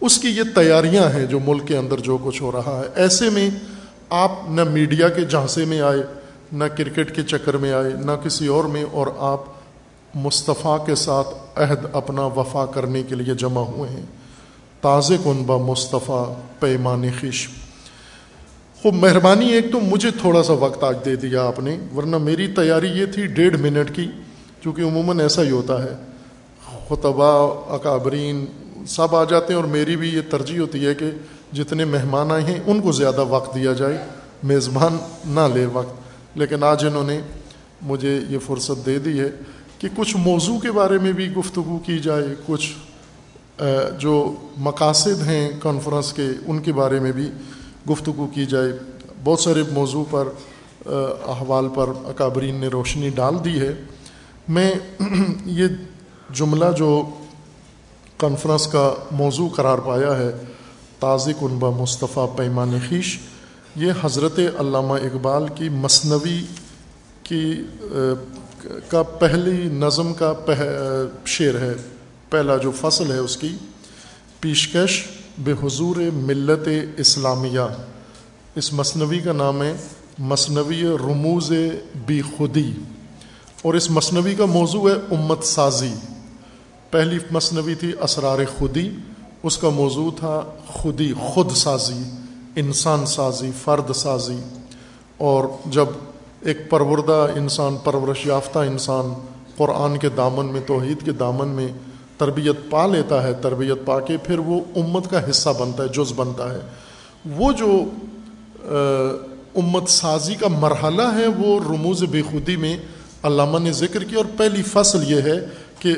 اس 0.00 0.18
کی 0.18 0.28
یہ 0.28 0.42
تیاریاں 0.54 1.08
ہیں 1.14 1.26
جو 1.26 1.40
ملک 1.40 1.66
کے 1.66 1.76
اندر 1.76 1.98
جو 1.98 2.18
کچھ 2.24 2.42
ہو 2.42 2.52
رہا 2.52 2.82
ہے۔ 2.84 2.88
ایسے 2.94 3.30
میں 3.30 3.50
آپ 4.10 4.32
نہ 4.48 4.64
میڈیا 4.64 5.08
کے 5.08 5.24
جھانسے 5.24 5.64
میں 5.64 5.80
آئے، 5.80 6.02
نہ 6.52 6.64
کرکٹ 6.64 7.16
کے 7.16 7.22
چکر 7.22 7.56
میں 7.56 7.72
آئے، 7.72 7.92
نہ 7.92 8.12
کسی 8.24 8.46
اور 8.46 8.64
میں، 8.64 8.84
اور 8.92 9.06
آپ 9.18 9.40
مصطفیٰ 10.14 10.86
کے 10.86 10.94
ساتھ 10.94 11.28
عہد 11.56 11.86
اپنا 11.92 12.26
وفا 12.26 12.66
کرنے 12.66 13.02
کے 13.02 13.14
لیے 13.14 13.34
جمع 13.34 13.60
ہوئے 13.60 13.90
ہیں۔ 13.90 14.06
تاز 14.80 15.12
کنبہ 15.24 15.70
مصطفیٰ 15.70 16.34
پیمان 16.60 17.04
خش 17.20 17.48
خوب 18.84 18.94
مہربانی 18.94 19.48
ایک 19.52 19.72
تو 19.72 19.80
مجھے 19.80 20.10
تھوڑا 20.10 20.42
سا 20.42 20.52
وقت 20.52 20.84
آج 20.84 20.96
دے 21.04 21.16
دیا 21.16 21.42
آپ 21.42 21.60
نے، 21.60 21.78
ورنہ 21.96 22.18
میری 22.18 22.46
تیاری 22.46 22.88
یہ 22.88 23.06
تھی 23.06 23.26
ڈیڑھ 23.26 23.60
منٹ 23.60 23.96
کی 23.96 24.10
کیونکہ 24.60 24.82
عموماً 24.82 25.20
ایسا 25.20 25.42
ہی 25.42 25.50
ہوتا 25.50 25.84
ہے۔ 25.84 25.96
خطبہ 26.88 27.54
اکابرین 27.72 28.44
سب 28.86 29.16
آ 29.16 29.24
جاتے 29.24 29.52
ہیں 29.52 29.60
اور 29.60 29.68
میری 29.68 29.96
بھی 29.96 30.08
یہ 30.08 30.20
ترجیح 30.30 30.60
ہوتی 30.60 30.86
ہے 30.86 30.94
کہ 30.94 31.10
جتنے 31.52 31.84
مہمان 31.84 32.30
آئے 32.30 32.42
ہیں، 32.42 32.60
ان 32.66 32.80
کو 32.80 32.92
زیادہ 32.92 33.24
وقت 33.24 33.54
دیا 33.54 33.72
جائے۔ 33.72 33.98
میزبان 34.42 34.96
نہ 35.26 35.54
لے 35.54 35.66
وقت۔ 35.66 35.94
لیکن 36.38 36.64
آج 36.64 36.86
انہوں 36.86 37.06
نے 37.06 37.20
مجھے 37.82 38.20
یہ 38.28 38.38
فرصت 38.38 38.86
دے 38.86 38.98
دی 38.98 39.20
ہے 39.20 39.28
کہ 39.78 39.88
کچھ 39.96 40.16
موضوع 40.16 40.58
کے 40.58 40.72
بارے 40.72 40.98
میں 40.98 41.12
بھی 41.12 41.32
گفتگو 41.32 41.78
کی 41.78 41.98
جائے، 41.98 42.26
کچھ 42.46 42.72
جو 43.98 44.34
مقاصد 44.56 45.22
ہیں 45.26 45.50
کانفرنس 45.62 46.12
کے، 46.12 46.26
ان 46.46 46.58
کے 46.58 46.72
بارے 46.72 47.00
میں 47.00 47.12
بھی۔ 47.12 47.30
گفتگو 47.90 48.26
کی 48.34 48.46
جائے۔ 48.46 48.72
بہت 49.24 49.40
سارے 49.40 49.62
موضوع 49.72 50.04
پر 50.10 50.28
احوال 51.24 51.68
پر 51.74 51.88
اکابرین 52.04 52.54
نے 52.54 52.68
روشنی 52.68 53.08
ڈال 53.08 53.34
دی 53.44 53.60
ہے۔ 53.60 53.74
میں 54.48 54.74
یہ 55.46 55.66
جملہ 56.30 56.64
جو 56.78 57.08
کانفرنس 58.16 58.66
کا 58.66 58.94
موضوع 59.10 59.48
قرار 59.48 59.78
پایا 59.78 60.18
ہے، 60.18 60.30
تازی 61.00 61.32
کنبہ 61.40 61.82
مصطفیٰ 61.82 62.36
پیمان 62.36 62.78
خیش، 62.88 63.18
یہ 63.76 63.92
حضرت 64.02 64.38
علامہ 64.38 64.94
اقبال 64.94 65.46
کی 65.54 65.68
مصنوی 65.68 66.42
کی 67.22 67.62
کا 68.88 69.02
پہلی 69.02 69.68
نظم 69.68 70.14
کا 70.14 70.32
شعر 71.26 71.54
ہے۔ 71.54 71.72
پہلا 72.30 72.56
جو 72.56 72.70
فصل 72.80 73.12
ہے 73.12 73.18
اس 73.18 73.36
کی، 73.36 73.56
پیشکش۔ 74.40 75.04
بے 75.38 75.52
حضور 75.62 75.96
ملت 76.14 76.68
اسلامیہ۔ 76.96 77.60
اس 78.54 78.72
مصنوی 78.72 79.20
کا 79.20 79.32
نام 79.32 79.62
ہے 79.62 79.74
مصنوی 80.18 80.82
رموز 80.82 81.52
بی 82.06 82.22
خودی 82.22 82.72
اور 83.62 83.74
اس 83.74 83.90
مصنوی 83.90 84.34
کا 84.34 84.44
موضوع 84.44 84.90
ہے 84.90 85.14
امت 85.14 85.44
سازی۔ 85.44 85.94
پہلی 86.90 87.18
مصنوی 87.30 87.74
تھی 87.74 87.92
اسرار 88.00 88.38
خودی، 88.58 88.90
اس 89.42 89.58
کا 89.58 89.68
موضوع 89.68 90.10
تھا 90.18 90.42
خودی، 90.66 91.12
خود 91.12 91.50
سازی، 91.50 92.02
انسان 92.56 93.06
سازی، 93.06 93.50
فرد 93.64 93.92
سازی۔ 93.92 94.38
اور 95.16 95.44
جب 95.66 95.86
ایک 96.40 96.70
پروردہ 96.70 97.26
انسان، 97.36 97.76
پرورش 97.84 98.26
یافتہ 98.26 98.58
انسان 98.58 99.12
قرآن 99.56 99.98
کے 99.98 100.08
دامن 100.08 100.46
میں، 100.46 100.60
توحید 100.66 101.04
کے 101.04 101.12
دامن 101.12 101.48
میں 101.48 101.68
تربیت 102.18 102.70
پا 102.70 102.86
لیتا 102.86 103.22
ہے، 103.22 103.32
تربیت 103.34 103.86
پا 103.86 104.00
کے 104.00 104.16
پھر 104.16 104.38
وہ 104.38 104.60
امت 104.76 105.10
کا 105.10 105.30
حصہ 105.30 105.48
بنتا 105.58 105.82
ہے، 105.82 105.88
جز 105.88 106.12
بنتا 106.16 106.54
ہے۔ 106.54 106.60
وہ 107.26 107.52
جو 107.52 107.82
امت 109.54 109.88
سازی 109.88 110.34
کا 110.34 110.48
مرحلہ 110.48 111.02
ہے، 111.02 111.26
وہ 111.26 111.60
رموز 111.68 112.04
بے 112.04 112.22
خودی 112.22 112.56
میں 112.56 112.76
علامہ 113.22 113.58
نے 113.58 113.72
ذکر 113.72 114.04
کیا۔ 114.04 114.18
اور 114.18 114.26
پہلی 114.36 114.62
فصل 114.62 115.12
یہ 115.12 115.20
ہے 115.20 115.46
کہ 115.78 115.94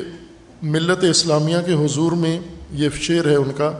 ملت 0.61 1.03
اسلامیہ 1.03 1.57
کے 1.65 1.85
حضور 1.85 2.11
میں 2.11 2.39
یہ 2.71 2.89
شعر 2.95 3.27
ہے 3.27 3.35
ان 3.35 3.51
کا۔ 3.57 3.71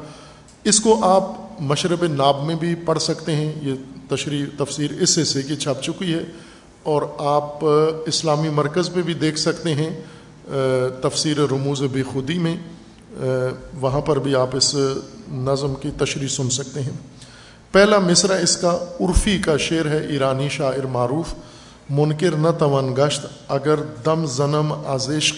اس 0.63 0.79
کو 0.79 1.05
آپ 1.05 1.31
مشرب 1.59 2.05
ناب 2.05 2.43
میں 2.43 2.55
بھی 2.55 2.75
پڑھ 2.75 2.99
سکتے 2.99 3.35
ہیں۔ 3.35 3.53
یہ 3.61 3.73
تشریح، 4.09 4.45
تفسیر 4.57 5.01
اس 5.01 5.19
حصے 5.21 5.41
کی 5.41 5.55
چھپ 5.55 5.83
چکی 5.83 6.13
ہے۔ 6.13 6.23
اور 6.83 7.01
آپ 7.17 7.65
اسلامی 8.05 8.49
مرکز 8.49 8.89
میں 8.89 9.03
بھی 9.03 9.13
دیکھ 9.13 9.39
سکتے 9.39 9.73
ہیں۔ 9.73 10.01
تفسیر 11.01 11.37
رموز 11.51 11.81
بے 11.91 12.03
خودی 12.03 12.37
میں 12.37 12.55
وہاں 13.81 14.01
پر 14.01 14.19
بھی 14.19 14.35
آپ 14.35 14.55
اس 14.55 14.75
نظم 15.31 15.73
کی 15.75 15.89
تشریح 15.97 16.27
سن 16.27 16.49
سکتے 16.49 16.81
ہیں۔ 16.81 16.97
پہلا 17.71 17.99
مصرع 17.99 18.35
اس 18.35 18.55
کا 18.57 18.77
عرفی 18.99 19.37
کا 19.37 19.57
شعر 19.57 19.85
ہے، 19.85 19.97
ایرانی 20.07 20.49
شاعر 20.49 20.85
معروف، 20.85 21.33
منکر 21.89 22.35
نہ 22.35 22.47
توان 22.59 22.93
گشت، 22.95 23.25
اگر 23.47 23.79
دم 24.05 24.25
زنم 24.25 24.73
آزش 24.85 25.33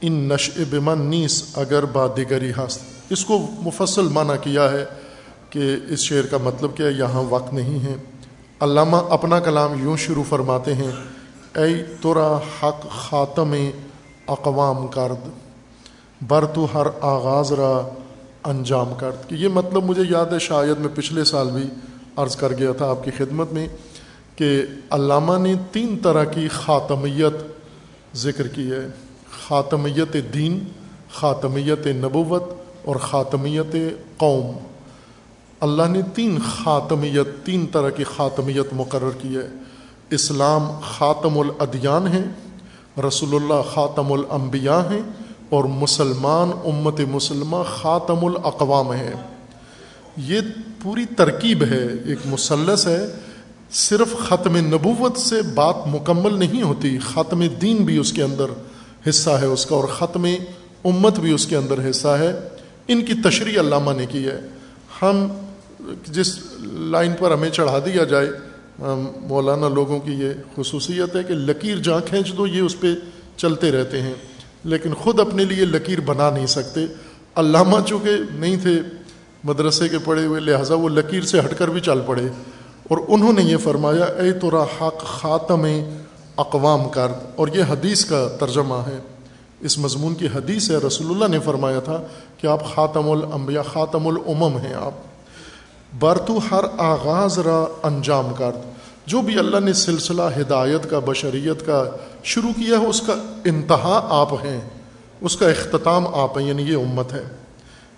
ان 0.00 0.12
نش 0.28 0.50
بمن 0.70 1.00
نیس، 1.00 1.42
اگر 1.54 1.84
با 1.84 2.06
دیگری 2.16 2.50
ہست۔ 2.50 3.12
اس 3.12 3.24
کو 3.24 3.38
مفصل 3.60 4.08
معنی 4.08 4.36
کیا 4.42 4.70
ہے 4.70 4.84
کہ 5.50 5.74
اس 5.88 6.00
شعر 6.00 6.26
کا 6.26 6.38
مطلب 6.42 6.76
کیا 6.76 6.88
یہاں 6.88 7.22
وقت 7.22 7.52
نہیں 7.54 7.78
ہے۔ 7.84 7.94
علامہ 8.60 8.96
اپنا 9.10 9.40
کلام 9.40 9.82
یوں 9.82 9.96
شروع 9.96 10.24
فرماتے 10.28 10.74
ہیں، 10.74 10.90
اے 11.54 11.82
ترا 12.00 12.36
حق 12.62 12.86
خاتم 12.90 13.54
اقوام 14.26 14.86
کرد، 14.86 15.28
بر 16.28 16.44
تو 16.46 16.66
ہر 16.74 16.86
آغاز 17.00 17.52
را 17.52 17.88
انجام 18.44 18.94
کرد۔ 18.98 19.28
کہ 19.28 19.34
یہ 19.34 19.48
مطلب 19.48 19.84
مجھے 19.84 20.02
یاد 20.10 20.26
ہے، 20.26 20.38
شاید 20.38 20.78
میں 20.78 20.88
پچھلے 20.94 21.24
سال 21.24 21.50
بھی 21.50 21.62
عرض 22.16 22.36
کر 22.36 22.52
گیا 22.52 22.72
تھا 22.72 22.90
آپ 22.90 23.04
کی 23.04 23.10
خدمت 23.10 23.52
میں 23.52 23.68
کہ 24.36 24.62
علامہ 24.90 25.38
نے 25.38 25.54
تین 25.72 25.98
طرح 26.02 26.24
کی 26.24 26.48
خاتمیت 26.48 27.34
ذکر 28.16 28.46
کی 28.46 28.70
ہے۔ 28.70 28.88
خاتمیت 29.48 30.16
دین، 30.34 30.64
خاتمیت 31.12 31.86
نبوت 31.86 32.42
اور 32.84 32.96
خاتمیت 32.96 33.76
قوم۔ 34.16 34.56
اللہ 35.60 35.82
نے 35.82 36.02
تین 36.14 36.38
خاتمیت، 36.64 37.46
تین 37.46 37.66
طرح 37.66 37.90
کی 37.90 38.04
خاتمیت 38.16 38.66
مقرر 38.72 39.10
کی 39.22 39.36
ہے۔ 39.36 39.48
اسلام 40.10 40.70
خاتم 40.98 41.38
الادیان 41.38 42.08
ہے 42.08 42.24
رسول 43.08 43.42
اللہ 43.42 43.74
خاتم 43.74 44.12
الانبیاء 44.12 44.80
ہیں 44.90 45.02
اور 45.50 45.64
مسلمان 45.64 46.50
امت 46.64 47.00
مسلمہ 47.00 47.56
خاتم 47.80 48.24
الاقوام 48.24 48.94
ہے 48.94 49.14
یہ 50.16 50.40
پوری 50.82 51.04
ترکیب 51.16 51.64
ہے، 51.64 51.86
ایک 52.04 52.18
مسلس 52.24 52.86
ہے۔ 52.86 53.06
صرف 53.72 54.16
ختم 54.28 54.56
نبوت 54.56 55.16
سے 55.16 55.42
بات 55.42 55.74
مکمل 55.86 56.38
نہیں 56.38 56.62
ہوتی، 56.62 56.98
ختم 56.98 57.46
دین 57.60 57.76
بھی 57.76 57.98
اس 57.98 58.12
کے 58.12 58.22
اندر 58.22 58.46
حصہ 59.08 59.30
ہے 59.30 59.46
اس 59.46 59.66
کا 59.66 59.76
اور 59.76 59.84
ختم 59.84 60.26
امت 60.84 61.18
بھی 61.18 61.32
اس 61.32 61.46
کے 61.46 61.56
اندر 61.56 61.90
حصہ 61.90 62.08
ہے۔ 62.08 62.32
ان 62.88 63.04
کی 63.04 63.12
تشریح 63.24 63.60
علامہ 63.60 63.90
نے 63.92 64.06
کی 64.06 64.26
ہے۔ 64.26 64.40
ہم 65.02 65.28
جس 66.04 66.38
لائن 66.62 67.12
پر 67.18 67.30
ہمیں 67.30 67.50
چڑھا 67.50 67.78
دیا 67.78 68.04
جائے 68.04 68.30
مولانا 69.22 69.68
لوگوں 69.68 70.00
کی 70.00 70.12
یہ 70.12 70.28
خصوصیت 70.56 71.16
ہے 71.16 71.22
کہ 71.22 71.34
لکیر 71.34 71.76
جہاں 71.76 72.00
کھینچ 72.00 72.36
دو، 72.36 72.46
یہ 72.46 72.60
اس 72.60 72.80
پہ 72.80 72.86
چلتے 73.36 73.72
رہتے 73.72 74.02
ہیں۔ 74.02 74.14
لیکن 74.64 74.94
خود 74.94 75.20
اپنے 75.20 75.44
لیے 75.44 75.64
لکیر 75.64 76.00
بنا 76.00 76.30
نہیں 76.30 76.46
سکتے۔ 76.46 76.80
علامہ 77.34 77.76
چونکہ 77.86 78.10
نہیں 78.34 78.56
تھے 78.62 78.80
مدرسے 79.44 79.88
کے 79.88 79.96
پڑھے 80.04 80.26
ہوئے، 80.26 80.40
لہٰذا 80.40 80.74
وہ 80.74 80.88
لکیر 80.88 81.20
سے 81.20 81.40
ہٹ 81.40 81.58
کر 81.58 81.68
بھی 81.68 81.80
چل 81.80 82.00
پڑے۔ 82.06 82.22
اور 82.88 82.98
انہوں 83.08 83.32
نے 83.32 83.42
یہ 83.42 83.56
فرمایا، 83.56 84.04
اے 84.04 84.32
تو 84.32 84.62
حق 84.62 84.98
خاتم 84.98 85.66
اقوام 86.36 86.88
کرد 86.88 87.12
اور 87.36 87.48
یہ 87.48 87.62
حدیث 87.62 88.04
کا 88.04 88.28
ترجمہ 88.40 88.74
ہے۔ 88.74 88.98
اس 89.60 89.78
مضمون 89.78 90.14
کی 90.14 90.26
حدیث 90.26 90.70
ہے، 90.70 90.76
رسول 90.76 91.06
اللہ 91.10 91.28
نے 91.28 91.40
فرمایا 91.44 91.80
تھا 91.80 92.02
کہ 92.36 92.46
آپ 92.46 92.74
خاتم 92.74 93.10
الانبیاء، 93.10 93.62
خاتم 93.62 94.06
الامم 94.06 94.56
ہیں 94.56 94.74
آپ۔ 94.74 95.05
برتو 95.98 96.38
ہر 96.50 96.64
آغاز 96.78 97.38
را 97.38 97.64
انجام 97.82 98.32
کرد۔ 98.38 98.76
جو 99.06 99.20
بھی 99.20 99.38
اللہ 99.38 99.60
نے 99.60 99.72
سلسلہ 99.72 100.22
ہدایت 100.40 100.90
کا، 100.90 100.98
بشریت 100.98 101.66
کا 101.66 101.84
شروع 102.24 102.50
کیا 102.50 102.78
ہے، 102.78 102.86
اس 102.86 103.00
کا 103.00 103.14
انتہا 103.44 104.06
آپ 104.10 104.32
ہیں۔ 104.32 104.60
اس 105.20 105.36
کا 105.36 105.48
اختتام 105.48 106.14
آپ 106.14 106.38
ہیں 106.38 106.48
یعنی 106.48 106.62
یہ 106.62 106.76
امت 106.76 107.12
ہے۔ 107.12 107.22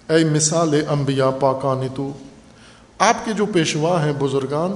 اے 0.08 0.24
مثال 0.24 0.80
انبیاء 0.88 1.30
پاکان 1.40 1.86
تو 1.94 2.12
آپ 2.98 3.24
کے 3.24 3.32
جو 3.32 3.46
پیشوا 3.46 4.04
ہیں 4.04 4.12
بزرگان، 4.18 4.72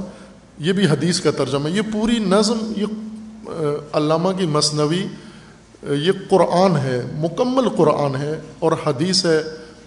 یہ 0.58 0.72
بھی 0.72 0.86
حدیث 0.86 1.20
کا 1.20 1.30
ترجمہ 1.30 1.68
یہ 1.68 1.82
پوری 1.92 2.18
نظم، 2.18 2.72
یہ 2.76 2.84
علامہ 3.92 4.28
کی 4.38 4.46
مصنوی 4.46 5.06
یہ 5.82 6.12
قرآن 6.30 6.76
ہے، 6.76 7.02
مکمل 7.14 7.68
قرآن 7.68 8.16
ہے، 8.16 8.40
اور 8.58 8.72
حدیث 8.86 9.26
ہے، 9.26 9.42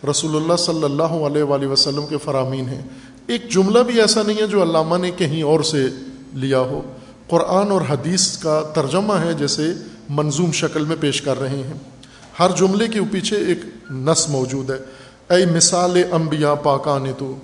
رسول 0.09 0.35
اللہ 0.35 0.55
صلی 0.55 0.83
اللہ 0.83 1.03
علیہ 1.03 1.43
وآلہ 1.43 1.67
وسلم 1.67 2.05
کے 2.05 2.17
فرامین 2.17 2.69
ہیں۔ 2.69 2.81
ایک 3.27 3.51
جملہ 3.51 3.79
بھی 3.79 4.01
ایسا 4.01 4.21
نہیں 4.23 4.41
ہے 4.41 4.47
جو 4.47 4.63
علامہ 4.63 4.97
نے 4.97 5.11
کہیں 5.11 5.43
اور 5.43 5.59
سے 5.59 5.87
لیا 6.33 6.59
ہو۔ 6.59 6.81
قرآن 7.27 7.71
اور 7.71 7.81
حدیث 7.89 8.37
کا 8.37 8.63
ترجمہ 8.75 9.13
ہے 9.13 9.33
جیسے 9.33 9.73
منظوم 10.09 10.51
شکل 10.51 10.85
میں 10.85 10.95
پیش 10.99 11.21
کر 11.21 11.39
رہے 11.39 11.57
ہیں۔ 11.57 11.73
ہر 12.39 12.49
جملے 12.57 12.87
کے 12.87 12.99
پیچھے 13.11 13.37
ایک 13.37 13.59
نس 13.91 14.29
موجود 14.29 14.69
ہے۔ 14.69 15.35
اے 15.35 15.45
مثال 15.45 16.03
انبیاء 16.11 16.53
پاکان 16.53 17.05
تو، 17.17 17.35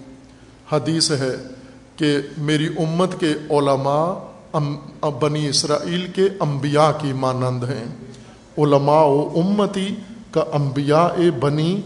حدیث 0.72 1.12
ہے 1.12 1.36
کہ 1.96 2.18
میری 2.38 2.68
امت 2.68 3.20
کے 3.20 3.34
علماء 3.50 4.14
بنی 5.10 5.48
اسرائیل 5.48 6.08
کے 6.16 6.24
انبیاء 6.40 6.92
کی 6.92 7.14
مانند 7.14 7.64
ہیں۔ 7.64 7.86
علماء 8.58 9.04
و 9.04 9.32
امتی 9.36 9.96
کا 10.32 10.44
انبیاء 10.54 11.40
بنی 11.40 11.82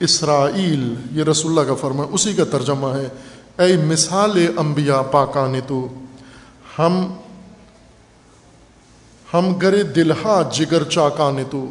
اسرائیل، 0.00 0.94
یہ 1.12 1.24
رسول 1.24 1.58
اللہ 1.58 1.68
کا 1.68 1.74
فرما 1.74 2.04
اسی 2.12 2.32
کا 2.32 2.44
ترجمہ 2.44 2.86
ہے۔ 2.86 3.08
اے 3.58 3.76
مثال 3.76 4.46
انبیاء 4.56 5.00
پاکان 5.02 5.54
تو 5.66 5.88
ہم 6.78 7.14
ہم 9.34 9.52
گرے 9.54 9.82
دلہا 9.82 10.42
جگر 10.52 10.84
چاکانے 10.84 11.44
تو 11.50 11.66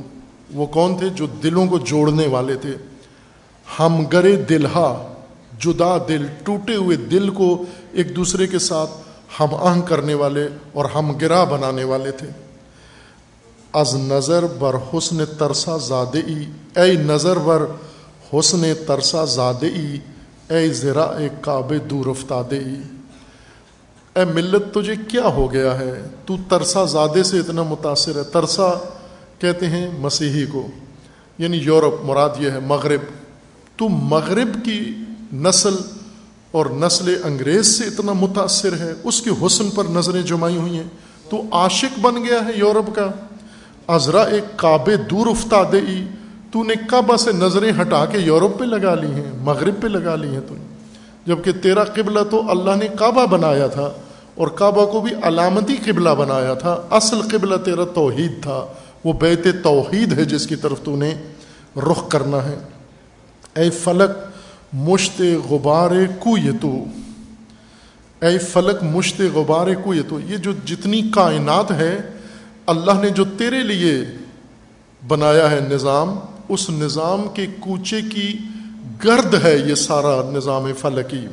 وہ 0.53 0.65
کون 0.65 0.97
تھے 0.97 1.09
جو 1.09 1.25
دلوں 1.43 1.67
کو 1.67 1.77
جوڑنے 1.77 2.27
والے 2.27 2.55
تھے 2.55 2.75
ہم 3.79 4.05
گرے 4.05 4.35
دلہا 4.35 4.89
جدا 5.59 5.97
دل 6.07 6.25
ٹوٹے 6.43 6.75
ہوئے 6.75 6.97
دل 7.11 7.29
کو 7.29 7.63
ایک 7.91 8.15
دوسرے 8.15 8.47
کے 8.47 8.59
ساتھ 8.59 8.89
ہم 9.39 9.55
آہنگ 9.55 9.81
کرنے 9.81 10.13
والے 10.13 10.47
اور 10.73 10.85
ہم 10.85 11.17
گرا 11.17 11.43
بنانے 11.43 11.83
والے 11.83 12.11
تھے۔ 12.11 12.27
از 13.73 13.95
نظر 13.95 14.45
بر 14.45 14.75
حسن 14.93 15.25
ترسا 15.37 15.77
زادے 15.77 16.21
اے 16.81 16.91
نظر 16.93 17.37
بر 17.37 17.65
حسن 18.33 18.63
ترسا 18.87 19.25
زادے 19.25 19.69
اے 20.49 20.73
ذرا 20.73 21.03
اے 21.03 21.29
کعب 21.41 21.73
دور 21.89 22.05
افتادے 22.05 22.59
اے 24.15 24.25
ملت 24.25 24.73
تجھے 24.73 24.93
کیا 25.07 25.23
ہو 25.23 25.53
گیا 25.53 25.79
ہے؟ 25.79 26.03
تو 26.25 26.37
ترسا 26.49 26.85
زادے 26.85 27.23
سے 27.23 27.39
اتنا 27.39 27.63
متاثر 27.63 28.15
ہے۔ 28.15 28.23
ترسا 28.23 28.69
کہتے 29.39 29.67
ہیں 29.67 29.99
مسیحی 29.99 30.45
کو 30.45 30.67
یعنی 31.37 31.57
یورپ، 31.57 32.05
مراد 32.05 32.29
یہ 32.39 32.51
ہے 32.51 32.59
مغرب۔ 32.59 32.99
تو 33.77 33.89
مغرب 33.89 34.65
کی 34.65 34.95
نسل 35.33 35.75
اور 36.51 36.65
نسل 36.65 37.21
انگریز 37.23 37.77
سے 37.77 37.83
اتنا 37.83 38.13
متاثر 38.13 38.73
ہے، 38.73 38.93
اس 39.03 39.21
کے 39.21 39.29
حسن 39.45 39.69
پر 39.69 39.83
نظریں 39.85 40.21
جمائی 40.21 40.57
ہوئی 40.57 40.75
ہیں۔ 40.77 40.87
تو 41.29 41.41
عاشق 41.51 41.99
بن 41.99 42.15
گیا 42.15 42.45
ہے 42.45 42.51
یورپ 42.55 42.95
کا۔ 42.95 43.11
ازرا 43.87 44.23
ایک 44.23 44.57
کعبے 44.57 44.97
دور 44.97 45.27
افتا 45.27 45.63
دے 45.71 45.79
تو 46.51 46.63
نے 46.63 46.73
کعبہ 46.89 47.15
سے 47.15 47.31
نظریں 47.31 47.71
ہٹا 47.81 48.05
کے 48.05 48.17
یورپ 48.17 48.59
پہ 48.59 48.65
لگا 48.65 48.95
لی 48.95 49.11
ہیں، 49.11 49.31
مغرب 49.41 49.81
پہ 49.81 49.87
لگا 49.87 50.15
لی 50.15 50.27
ہیں 50.27 50.41
تو۔ 50.47 50.55
جبکہ 51.25 51.51
تیرا 51.51 51.83
قبلہ 51.83 52.19
تو 52.31 52.51
اللہ 52.51 52.71
نے 52.75 52.87
کعبہ 52.87 53.25
بنایا 53.25 53.67
تھا 53.67 53.91
اور 54.35 54.47
کعبہ 54.47 54.85
کو 54.85 55.01
بھی 55.01 55.11
علامتی 55.23 55.75
قبلہ 55.85 56.09
بنایا 56.09 56.53
تھا۔ 56.53 56.81
اصل 56.89 57.21
قبلہ 57.21 57.55
تیرا 57.55 57.83
توحید 57.93 58.31
تھا۔ 58.41 58.65
وہ 59.03 59.13
بیت 59.13 59.47
توحید 59.63 60.13
ہے 60.13 60.25
جس 60.25 60.47
کی 60.47 60.55
طرف 60.55 60.81
تو 60.83 60.95
نے 60.95 61.13
رخ 61.77 62.09
کرنا 62.09 62.37
ہے۔ 62.37 62.57
اے 63.55 63.69
فلک، 63.69 64.09
مشت 64.73 65.21
غبار 65.49 65.91
کو 66.19 66.37
یہ 66.37 66.51
تو 66.61 66.83
اے 68.21 68.37
فلک، 68.37 68.83
مشت 68.83 69.21
غبار 69.33 69.67
کو 69.83 69.93
یہ 69.93 70.01
تو 70.09 70.19
یہ 70.19 70.37
جو 70.37 70.51
جتنی 70.65 71.01
کائنات 71.13 71.71
ہے، 71.71 71.97
اللہ 72.65 72.91
نے 73.01 73.09
جو 73.09 73.23
تیرے 73.37 73.59
لیے 73.63 74.05
بنایا 75.07 75.51
ہے 75.51 75.59
نظام 75.69 76.19
اس 76.49 76.69
نظام 76.69 77.27
کے 77.33 77.45
کوچے 77.59 78.01
کی 78.01 78.37
گرد 79.03 79.35
ہے 79.43 79.57
یہ 79.57 79.75
سارا 79.75 80.21
نظام 80.31 80.71
فلکی۔ 80.77 81.27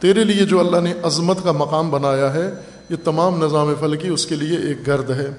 تیرے 0.00 0.24
لیے 0.24 0.44
جو 0.44 0.60
اللہ 0.60 0.80
نے 0.80 0.94
عظمت 1.02 1.44
کا 1.44 1.52
مقام 1.52 1.90
بنایا 1.90 2.34
ہے، 2.34 2.50
یہ 2.90 2.96
تمام 3.04 3.44
نظام 3.44 3.74
فلکی 3.80 4.08
اس 4.08 4.26
کے 4.26 4.34
لیے 4.34 4.58
ایک 4.58 4.86
گرد 4.86 5.10
ہے۔ 5.10 5.30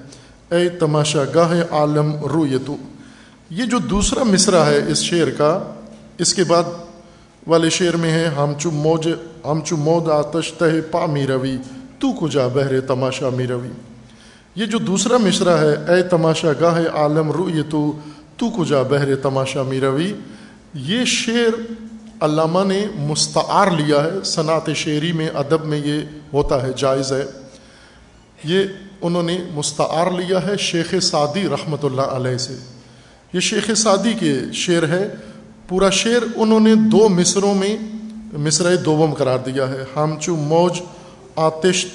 اے 0.50 0.68
تماشا 0.68 1.22
گاہ 1.34 1.62
عالم 1.70 2.24
رو 2.24 2.46
یہ 2.46 2.58
یہ 3.50 3.64
جو 3.64 3.78
دوسرا 3.78 4.22
مصرع 4.22 4.64
ہے 4.64 4.80
اس 4.88 4.98
شعر 4.98 5.30
کا، 5.30 5.72
اس 6.18 6.34
کے 6.34 6.44
بعد 6.44 6.62
والے 7.46 7.70
شعر 7.70 7.96
میں 7.96 8.10
ہے، 8.10 8.24
ہم 8.24 8.52
چو 8.58 8.70
موج، 8.70 9.08
ہم 9.44 9.60
چو 9.64 9.76
مود 9.76 10.08
آتش 10.08 10.52
تہ 10.52 10.64
پا 10.90 11.06
می 11.06 11.26
روی، 11.26 11.56
تو 11.98 12.12
کجا 12.12 12.46
بہرے 12.46 12.80
تماشا 12.80 13.28
می 13.28 13.46
روی۔ 13.46 13.68
یہ 14.54 14.66
جو 14.66 14.78
دوسرا 14.78 15.16
مصرع 15.16 15.56
ہے، 15.56 15.94
اے 15.94 16.02
تماشا 16.02 16.48
گاہ 16.60 16.80
عالم 16.94 17.30
رو 17.30 17.48
تو 17.70 17.92
تو 18.40 18.50
کجا 18.50 18.82
بہرے 18.82 19.16
تماشا 19.16 19.62
می 19.62 19.80
روی 19.80 20.12
یہ 20.74 21.04
شعر 21.04 21.72
علامہ 22.20 22.64
نے 22.64 22.86
مستعار 22.96 23.66
لیا 23.70 24.04
ہے، 24.04 24.24
صنعت 24.24 24.70
شعری 24.74 25.12
میں، 25.12 25.28
ادب 25.34 25.64
میں 25.64 25.78
یہ 25.78 26.00
ہوتا 26.32 26.62
ہے، 26.62 26.68
جائز 26.76 27.12
ہے۔ 27.12 27.24
یہ 28.44 28.64
انہوں 29.00 29.22
نے 29.22 29.38
مستعار 29.54 30.06
لیا 30.10 30.46
ہے 30.46 30.56
شیخ 30.56 30.94
سعدی 31.02 31.48
رحمۃ 31.48 31.82
اللہ 31.82 32.00
علیہ 32.00 32.38
سے۔ 32.38 32.56
یہ 33.32 33.40
شیخ 33.40 33.70
سعدی 33.76 34.14
کے 34.20 34.40
شعر 34.52 34.82
ہے۔ 34.82 35.08
پورا 35.68 35.90
شعر 35.90 36.22
انہوں 36.34 36.60
نے 36.60 36.74
دو 36.74 37.08
مصروں 37.08 37.54
میں 37.54 37.76
مصرع 38.32 38.74
دوم 38.84 39.14
قرار 39.14 39.38
دیا 39.38 39.68
ہے۔ 39.68 39.84
ہم 39.96 40.14
چو 40.20 40.36
موج 40.36 40.80
آتش 41.36 41.86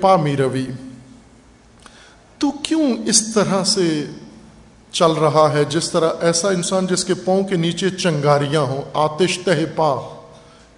پا 0.00 0.16
می 0.16 0.36
روی 0.36 0.66
تو 2.38 2.50
کیوں 2.50 2.94
اس 3.06 3.34
طرح 3.34 3.64
سے 3.64 4.04
چل 4.92 5.12
رہا 5.12 5.50
ہے 5.52 5.64
جس 5.64 5.90
طرح 5.90 6.10
ایسا 6.20 6.48
انسان 6.48 6.86
جس 6.86 7.04
کے 7.04 7.14
پاؤں 7.14 7.44
کے 7.44 7.56
نیچے 7.56 7.90
چنگاریاں 7.90 8.60
ہوں، 8.60 8.82
آتش 8.94 9.38
تہ 9.38 9.50
پا۔ 9.76 9.94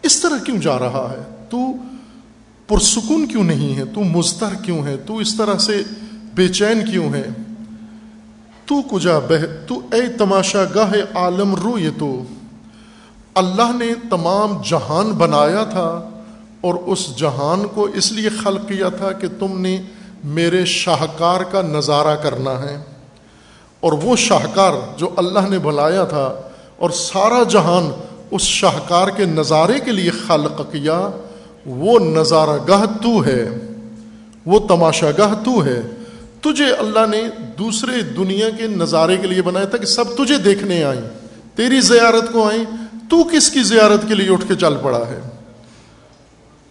اس 0.03 0.21
طرح 0.21 0.45
کیوں 0.45 0.59
جا 0.59 0.79
رہا 0.79 1.15
ہے؟ 1.17 1.47
تو 1.51 1.59
پرسکون 2.69 3.27
کیوں 3.27 3.45
نہیں 3.45 3.77
ہے؟ 3.77 3.85
تو 3.85 4.01
مستر 4.01 4.55
کیوں 4.65 4.87
ہے؟ 4.87 4.97
تو 4.97 5.17
اس 5.17 5.37
طرح 5.37 5.59
سے 5.59 5.83
بے 6.35 6.49
چین 6.49 6.91
کیوں 6.91 7.15
ہے؟ 7.15 7.29
تو 8.67 8.83
کجا 8.83 9.19
بہ، 9.19 9.69
تو 9.69 9.81
اے 9.93 10.07
تماشا 10.19 10.65
گاہ 10.75 10.93
عالم 11.15 11.55
رو 11.55 11.79
یہ 11.79 11.91
تو۔ 11.99 12.23
اللہ 13.35 13.77
نے 13.79 13.87
تمام 14.11 14.63
جہان 14.65 15.11
بنایا 15.11 15.65
تھا 15.65 16.09
اور 16.61 16.75
اس 16.75 17.17
جہان 17.17 17.67
کو 17.75 17.83
اس 17.83 18.13
لیے 18.13 18.29
خلق 18.29 18.69
کیا 18.69 18.89
تھا 18.89 19.13
کہ 19.13 19.29
تم 19.39 19.61
نے 19.61 19.83
میرے 20.25 20.65
شاہکار 20.65 21.41
کا 21.41 21.63
نظارہ 21.63 22.17
کرنا 22.17 22.63
ہے۔ 22.63 22.94
اور 23.85 23.93
وہ 23.93 24.17
شاہکار 24.17 24.73
جو 24.97 25.09
اللہ 25.17 25.49
نے 25.49 25.59
بلایا 25.59 26.05
تھا 26.05 26.35
اور 26.77 26.91
سارا 26.91 27.43
جہان 27.43 27.91
اس 28.31 28.43
شاہکار 28.43 29.09
کے 29.09 29.25
نظارے 29.25 29.81
کے 29.81 29.93
لیے 29.93 30.11
خلق 30.11 30.59
کیا، 30.59 31.11
وہ 31.67 31.99
نظارہ 31.99 32.59
گاہ 32.69 32.85
تو 33.03 33.25
ہے، 33.25 33.49
وہ 34.47 34.59
تماشا 34.59 35.11
گاہ 35.19 35.35
تو 35.45 35.65
ہے۔ 35.65 35.83
تجھے 36.41 36.65
اللہ 36.65 37.07
نے 37.11 37.23
دوسرے 37.59 38.03
دنیا 38.03 38.51
کے 38.51 38.67
نظارے 38.67 39.17
کے 39.17 39.27
لیے 39.27 39.43
بنایا 39.43 39.65
تھا 39.65 39.79
کہ 39.79 39.87
سب 39.87 40.05
تجھے 40.17 40.37
دیکھنے 40.37 40.85
آئیں، 40.85 41.03
تیری 41.55 41.81
زیارت 41.81 42.33
کو 42.33 42.49
آئیں۔ 42.49 42.65
تو 43.11 43.25
کس 43.25 43.51
کی 43.51 43.63
زیارت 43.63 44.09
کے 44.09 44.15
لیے 44.15 44.33
اٹھ 44.33 44.49
کے 44.49 44.55
چل 44.55 44.75
پڑا 44.83 44.99
ہے؟ 44.99 45.21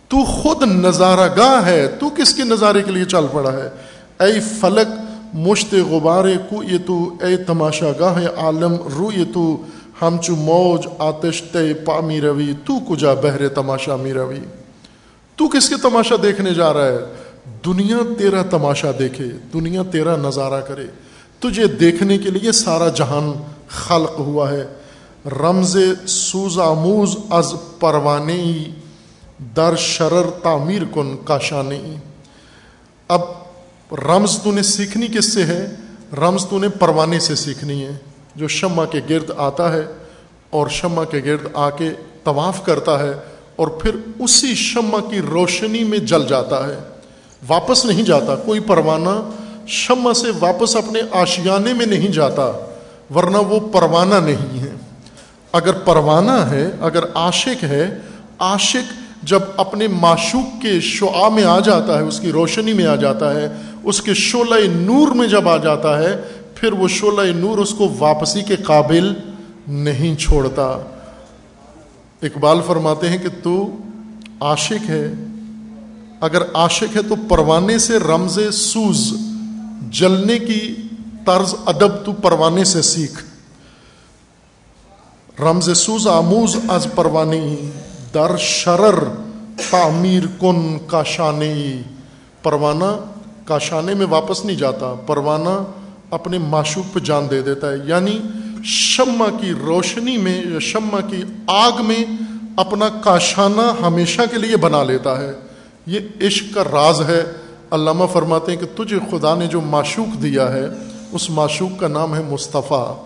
تو 0.07 0.25
خود 0.25 0.63
نظارہ 0.63 1.29
گاہ 1.37 1.65
ہے، 1.65 1.87
تو 1.87 2.09
کس 2.09 2.33
کے 2.33 2.43
نظارے 2.43 2.81
کے 2.81 2.91
لیے 2.91 3.05
چل 3.05 3.25
پڑا 3.31 3.53
ہے؟ 3.53 3.69
اے 4.19 4.39
فلک 4.39 4.87
مشت 5.33 5.75
غبار 5.89 6.25
کو 6.49 6.63
یہ 6.63 6.77
تو 6.85 7.15
اے 7.21 7.37
تماشا 7.37 7.91
گاہ 7.99 8.23
عالم، 8.37 8.75
رو 8.97 9.11
یہ 9.11 9.23
تو 9.33 9.57
ہم 10.01 10.17
چو 10.21 10.35
موج 10.35 10.87
آتش 10.97 11.41
تے 11.41 11.73
پامی 11.73 12.21
روی، 12.21 12.53
تو 12.65 12.73
کجا 12.89 13.13
بہرے 13.13 13.49
تماشا 13.49 13.95
می 13.95 14.13
روی؟ 14.13 14.39
تو 15.35 15.47
کس 15.47 15.69
کے 15.69 15.75
تماشا 15.81 16.15
دیکھنے 16.23 16.53
جا 16.53 16.73
رہا 16.73 16.87
ہے؟ 16.87 16.97
دنیا 17.65 17.97
تیرا 18.17 18.41
تماشا 18.41 18.91
دیکھے، 18.99 19.25
دنیا 19.53 19.81
تیرا 19.91 20.15
نظارہ 20.15 20.61
کرے۔ 20.61 20.87
تجھے 21.39 21.67
دیکھنے 21.67 22.17
کے 22.17 22.29
لیے 22.29 22.51
سارا 22.51 22.89
جہان 22.89 23.33
خلق 23.67 24.19
ہوا 24.19 24.51
ہے۔ 24.51 24.63
رمز 25.25 25.77
سوز 26.07 26.59
آموز 26.59 27.15
از 27.29 27.53
پروانے 27.79 28.63
در 29.55 29.75
شرر 29.77 30.29
تعمیر 30.43 30.81
کن 30.91 31.15
کاشانے 31.25 31.95
اب 33.07 33.21
رمز 33.93 34.39
تو 34.43 34.51
نے 34.51 34.61
سیکھنی 34.61 35.07
کس 35.07 35.33
سے 35.33 35.43
ہے؟ 35.43 35.75
رمز 36.17 36.45
تو 36.45 36.59
نے 36.59 36.69
پروانے 36.69 37.19
سے 37.19 37.35
سیکھنی 37.35 37.85
ہے۔ 37.85 37.91
جو 38.35 38.47
شمع 38.47 38.85
کے 38.85 38.99
گرد 39.09 39.31
آتا 39.37 39.73
ہے 39.73 39.81
اور 40.49 40.67
شمع 40.67 41.03
کے 41.03 41.21
گرد 41.25 41.47
آ 41.53 41.69
کے 41.69 41.89
طواف 42.23 42.65
کرتا 42.65 42.99
ہے 42.99 43.11
اور 43.55 43.67
پھر 43.67 43.95
اسی 44.19 44.55
شمع 44.55 44.99
کی 44.99 45.21
روشنی 45.21 45.83
میں 45.83 45.97
جل 45.97 46.27
جاتا 46.27 46.67
ہے۔ 46.67 46.79
واپس 47.47 47.85
نہیں 47.85 48.03
جاتا، 48.03 48.35
کوئی 48.35 48.59
پروانہ 48.59 49.29
شمع 49.67 50.13
سے 50.13 50.27
واپس 50.39 50.75
اپنے 50.75 51.01
آشیانے 51.11 51.73
میں 51.73 51.85
نہیں 51.85 52.07
جاتا، 52.07 52.51
ورنہ 53.15 53.37
وہ 53.37 53.59
پروانہ 53.59 54.15
نہیں 54.15 54.59
ہے۔ 54.59 54.75
اگر 55.51 55.71
پروانہ 55.71 56.31
ہے، 56.31 56.71
اگر 56.81 57.03
عاشق 57.13 57.63
ہے، 57.63 57.97
عاشق 58.39 58.93
جب 59.23 59.39
اپنے 59.57 59.87
معشوق 59.87 60.61
کے 60.61 60.79
شعا 60.79 61.29
میں 61.29 61.43
آ 61.43 61.59
جاتا 61.59 61.97
ہے، 61.97 62.03
اس 62.03 62.19
کی 62.19 62.31
روشنی 62.31 62.73
میں 62.73 62.85
آ 62.85 62.95
جاتا 62.95 63.33
ہے 63.33 63.47
اس 63.83 64.01
کے 64.01 64.13
شعلہ 64.13 64.67
نور 64.67 65.07
میں 65.07 65.27
جب 65.27 65.49
آ 65.49 65.57
جاتا 65.57 65.99
ہے، 65.99 66.21
پھر 66.55 66.73
وہ 66.73 66.87
شعلہ 66.87 67.21
نور 67.21 67.57
اس 67.57 67.73
کو 67.73 67.93
واپسی 67.99 68.41
کے 68.41 68.55
قابل 68.55 69.13
نہیں 69.67 70.15
چھوڑتا۔ 70.15 70.77
اقبال 72.21 72.59
فرماتے 72.67 73.09
ہیں 73.09 73.17
کہ 73.17 73.29
تو 73.43 73.77
عاشق 74.41 74.89
ہے۔ 74.89 75.13
اگر 76.19 76.41
عاشق 76.53 76.97
ہے 76.97 77.01
تو 77.01 77.15
پروانے 77.29 77.77
سے 77.77 77.97
رمز 77.97 78.39
سوز، 78.53 79.13
جلنے 79.89 80.39
کی 80.39 80.75
طرز 81.25 81.55
ادب 81.65 82.05
تو 82.05 82.11
پروانے 82.11 82.63
سے 82.63 82.81
سیکھ۔ 82.81 83.23
رمز 85.41 85.77
سوز 85.77 86.07
آموز 86.07 86.55
از 86.67 86.87
پروانی 86.95 87.69
در 88.13 88.37
شرر 88.39 89.03
تعمیر 89.71 90.23
کن 90.39 90.77
کاشانے 90.87 91.81
پروانہ 92.43 93.12
کاشانے 93.45 93.93
میں 93.93 94.05
واپس 94.09 94.45
نہیں 94.45 94.57
جاتا، 94.57 94.93
پروانہ 95.07 95.63
اپنے 96.11 96.37
معشوق 96.37 96.93
پہ 96.93 96.99
جان 96.99 97.27
دے 97.29 97.41
دیتا 97.41 97.71
ہے۔ 97.71 97.77
یعنی 97.85 98.19
شمع 98.63 99.27
کی 99.41 99.51
روشنی 99.51 100.17
میں 100.17 100.43
یا 100.45 100.59
شمع 100.59 100.99
کی 101.09 101.23
آگ 101.47 101.71
میں 101.79 102.03
اپنا 102.57 102.89
کاشانہ 102.89 103.85
ہمیشہ 103.85 104.21
کے 104.31 104.37
لیے 104.37 104.57
بنا 104.57 104.83
لیتا 104.83 105.21
ہے۔ 105.21 105.31
یہ 105.85 105.99
عشق 106.21 106.55
کا 106.55 106.63
راز 106.63 107.01
ہے۔ 107.01 107.23
علامہ 107.71 108.03
فرماتے 108.13 108.51
ہیں 108.51 108.59
کہ 108.59 108.83
تجھے 108.83 108.99
خدا 109.11 109.35
نے 109.35 109.47
جو 109.47 109.61
معشوق 109.61 110.23
دیا 110.23 110.53
ہے، 110.53 110.65
اس 111.11 111.29
معشوق 111.29 111.79
کا 111.79 111.87
نام 111.87 112.15
ہے 112.15 112.21
مصطفیٰ۔ 112.29 113.03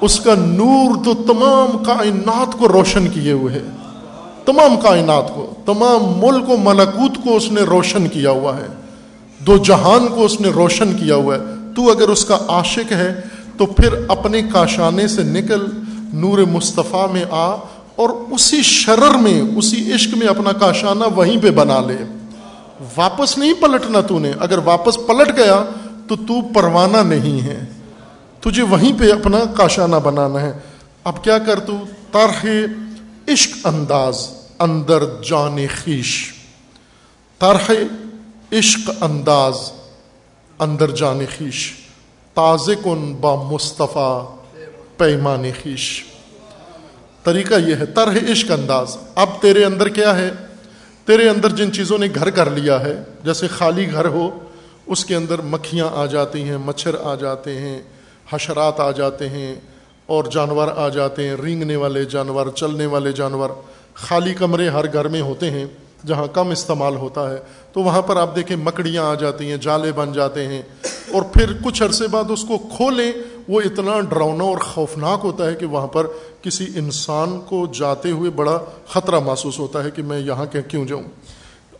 اس 0.00 0.20
کا 0.20 0.34
نور 0.34 1.04
تو 1.04 1.14
تمام 1.14 1.84
کائنات 1.84 2.58
کو 2.58 2.68
روشن 2.68 3.08
کیے 3.08 3.32
ہوئے 3.32 3.54
ہے۔ 3.54 3.64
تمام 4.44 4.80
کائنات 4.82 5.34
کو، 5.34 5.54
تمام 5.66 6.26
ملک 6.26 6.50
و 6.50 6.56
ملکوت 6.56 7.24
کو 7.24 7.36
اس 7.36 7.52
نے 7.52 7.60
روشن 7.60 8.08
کیا 8.08 8.30
ہوا 8.30 8.56
ہے۔ 8.56 8.81
دو 9.46 9.56
جہان 9.56 10.08
کو 10.08 10.24
اس 10.24 10.40
نے 10.40 10.48
روشن 10.48 10.96
کیا 10.96 11.14
ہوا 11.14 11.34
ہے۔ 11.34 11.40
تو 11.76 11.90
اگر 11.90 12.08
اس 12.08 12.24
کا 12.24 12.38
عاشق 12.48 12.92
ہے، 12.92 13.20
تو 13.58 13.66
پھر 13.66 13.94
اپنے 14.08 14.42
کاشانے 14.42 15.08
سے 15.08 15.22
نکل 15.22 15.66
نور 16.14 16.38
مصطفیٰ 16.38 17.12
میں 17.12 17.24
آ 17.30 17.50
اور 17.96 18.08
اسی 18.08 18.62
شرر 18.62 19.14
میں، 19.18 19.40
اسی 19.56 19.92
عشق 19.92 20.14
میں 20.14 20.26
اپنا 20.26 20.52
کاشانہ 20.52 21.04
وہیں 21.16 21.42
پہ 21.42 21.50
بنا 21.50 21.80
لے۔ 21.80 21.96
واپس 22.96 23.38
نہیں 23.38 23.52
پلٹنا 23.60 24.00
تو 24.00 24.18
نے۔ 24.18 24.32
اگر 24.40 24.58
واپس 24.58 24.96
پلٹ 24.96 25.36
گیا، 25.36 25.64
تو 26.08 26.16
تو 26.16 26.52
پروانہ 26.54 26.96
نہیں 26.96 27.40
ہے۔ 27.40 27.64
تجھے 28.40 28.62
وہیں 28.62 28.92
پہ 28.98 29.12
اپنا 29.12 29.38
کاشانہ 29.56 29.96
بنانا 29.96 30.40
ہے۔ 30.40 30.52
اب 31.04 31.24
کیا 31.24 31.38
کر 31.38 31.60
تو؟ 31.60 31.72
طرح 32.12 32.46
عشق 33.28 33.66
انداز، 33.66 34.28
اندر 34.58 35.02
جان 35.28 35.56
خیش۔ 35.74 36.32
طرح 37.38 37.72
عشق 38.52 38.90
انداز، 39.00 39.72
اندر 40.58 40.90
جان 40.90 41.20
خیش 41.38 41.72
تاز 42.34 42.70
کن 42.84 43.14
با 43.20 43.34
مصطفیٰ 43.34 44.36
پیمان 44.96 45.44
خیش۔ 45.62 46.04
طریقہ 47.24 47.54
یہ 47.54 47.74
ہے، 47.74 47.86
طرح 47.86 48.32
عشق 48.32 48.50
انداز۔ 48.50 48.96
اب 49.14 49.28
تیرے 49.40 49.64
اندر 49.64 49.88
کیا 49.88 50.18
ہے؟ 50.18 50.30
تیرے 51.04 51.28
اندر 51.28 51.48
جن 51.48 51.72
چیزوں 51.72 51.98
نے 51.98 52.06
گھر 52.14 52.30
کر 52.30 52.50
لیا 52.50 52.80
ہے، 52.80 53.02
جیسے 53.24 53.48
خالی 53.48 53.92
گھر 53.92 54.04
ہو، 54.04 54.38
اس 54.86 55.04
کے 55.04 55.14
اندر 55.14 55.40
مکھیاں 55.40 55.88
آ 55.92 56.06
جاتی 56.06 56.42
ہیں، 56.42 56.56
مچھر 56.56 56.94
آ 57.02 57.14
جاتے 57.14 57.58
ہیں، 57.58 57.82
حشرات 58.32 58.80
آ 58.80 58.90
جاتے 58.90 59.28
ہیں، 59.28 59.54
اور 60.06 60.24
جانور 60.24 60.68
آ 60.76 60.88
جاتے 60.88 61.28
ہیں، 61.28 61.36
رینگنے 61.42 61.76
والے 61.76 62.04
جانور، 62.04 62.46
چلنے 62.56 62.86
والے 62.86 63.12
جانور۔ 63.12 63.50
خالی 63.94 64.34
کمرے 64.34 64.68
ہر 64.68 64.92
گھر 64.92 65.08
میں 65.08 65.20
ہوتے 65.20 65.50
ہیں 65.50 65.66
جہاں 66.06 66.26
کم 66.26 66.50
استعمال 66.50 66.96
ہوتا 66.96 67.30
ہے، 67.30 67.38
تو 67.72 67.82
وہاں 67.82 68.02
پر 68.02 68.16
آپ 68.16 68.36
دیکھیں 68.36 68.56
مکڑیاں 68.56 69.04
آ 69.04 69.14
جاتی 69.14 69.50
ہیں، 69.50 69.56
جالے 69.56 69.92
بن 69.92 70.12
جاتے 70.12 70.46
ہیں۔ 70.46 70.62
اور 71.12 71.22
پھر 71.22 71.52
کچھ 71.64 71.82
عرصے 71.82 72.08
بعد 72.08 72.24
اس 72.28 72.44
کو 72.48 72.58
کھولیں، 72.58 73.12
وہ 73.48 73.60
اتنا 73.60 74.00
ڈراؤنا 74.00 74.44
اور 74.44 74.58
خوفناک 74.58 75.20
ہوتا 75.24 75.46
ہے 75.46 75.54
کہ 75.54 75.66
وہاں 75.66 75.86
پر 75.86 76.06
کسی 76.42 76.66
انسان 76.76 77.40
کو 77.40 77.66
جاتے 77.74 78.10
ہوئے 78.10 78.30
بڑا 78.30 78.58
خطرہ 78.88 79.20
محسوس 79.20 79.58
ہوتا 79.58 79.84
ہے 79.84 79.90
کہ 79.90 80.02
میں 80.02 80.18
یہاں 80.18 80.46
کہ 80.46 80.60
کیوں 80.60 80.84
جاؤں۔ 80.84 81.04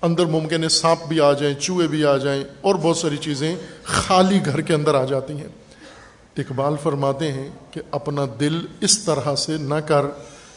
اندر 0.03 0.27
ممکن 0.27 0.65
ہے 0.65 0.69
سانپ 0.69 1.09
بھی 1.09 1.21
آ 1.21 1.33
جائیں، 1.33 1.55
چوہے 1.55 1.87
بھی 1.87 2.05
آ 2.05 2.17
جائیں، 2.17 2.45
اور 2.61 2.75
بہت 2.75 2.97
ساری 2.97 3.17
چیزیں 3.17 3.57
خالی 3.85 4.41
گھر 4.45 4.61
کے 4.61 4.75
اندر 4.75 4.95
آ 4.95 5.05
جاتی 5.05 5.33
ہیں۔ 5.33 5.49
اقبال 6.37 6.75
فرماتے 6.83 7.33
ہیں 7.33 7.49
کہ 7.71 7.81
اپنا 7.91 8.23
دل 8.41 8.67
اس 8.81 8.99
طرح 8.99 9.35
سے 9.35 9.57
نہ 9.57 9.75
کر 9.75 10.07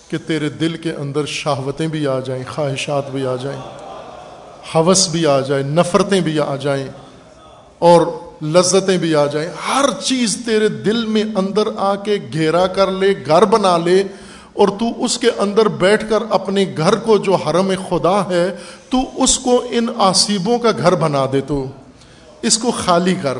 کہ 0.10 0.18
تیرے 0.28 0.50
دل 0.50 0.78
کے 0.78 0.92
اندر 0.92 1.26
شہوتیں 1.26 1.88
بھی 1.88 2.08
آ 2.08 2.20
جائیں، 2.20 2.44
خواہشات 2.56 3.12
بھی 3.12 3.28
آ 3.28 3.36
جائیں، 3.36 3.62
حوث 4.76 5.10
بھی 5.10 5.26
آ 5.26 5.40
جائیں، 5.40 5.64
نفرتیں 5.64 6.22
بھی 6.22 6.40
آ 6.40 6.56
جائیں 6.56 6.88
اور 7.80 8.08
لذتیں 8.44 8.98
بھی 8.98 9.16
آ 9.16 9.26
جائیں۔ 9.26 9.50
ہر 9.68 9.86
چیز 10.04 10.38
تیرے 10.46 10.68
دل 10.68 11.06
میں 11.06 11.24
اندر 11.36 11.68
آ 11.78 11.96
کے 11.96 12.18
گھیرا 12.34 12.68
کر 12.68 12.92
لے، 12.92 13.14
گھر 13.26 13.46
بنا 13.46 13.78
لے 13.78 14.04
اور 14.54 14.68
تو 14.68 15.06
اس 15.06 15.18
کے 15.18 15.28
اندر 15.38 15.68
بیٹھ 15.68 16.10
کر 16.10 16.24
اپنے 16.30 16.66
گھر 16.78 16.96
کو 16.96 17.18
جو 17.18 17.36
حرم 17.36 17.74
خدا 17.90 18.30
ہے، 18.30 18.56
تو 18.90 19.24
اس 19.24 19.40
کو 19.40 19.66
ان 19.70 19.88
آصیبوں 19.98 20.60
کا 20.60 20.72
گھر 20.78 20.96
بنا 20.96 21.26
دے 21.32 21.42
تو۔ 21.42 21.66
اس 22.42 22.58
کو 22.58 22.72
خالی 22.72 23.16
کر۔ 23.22 23.38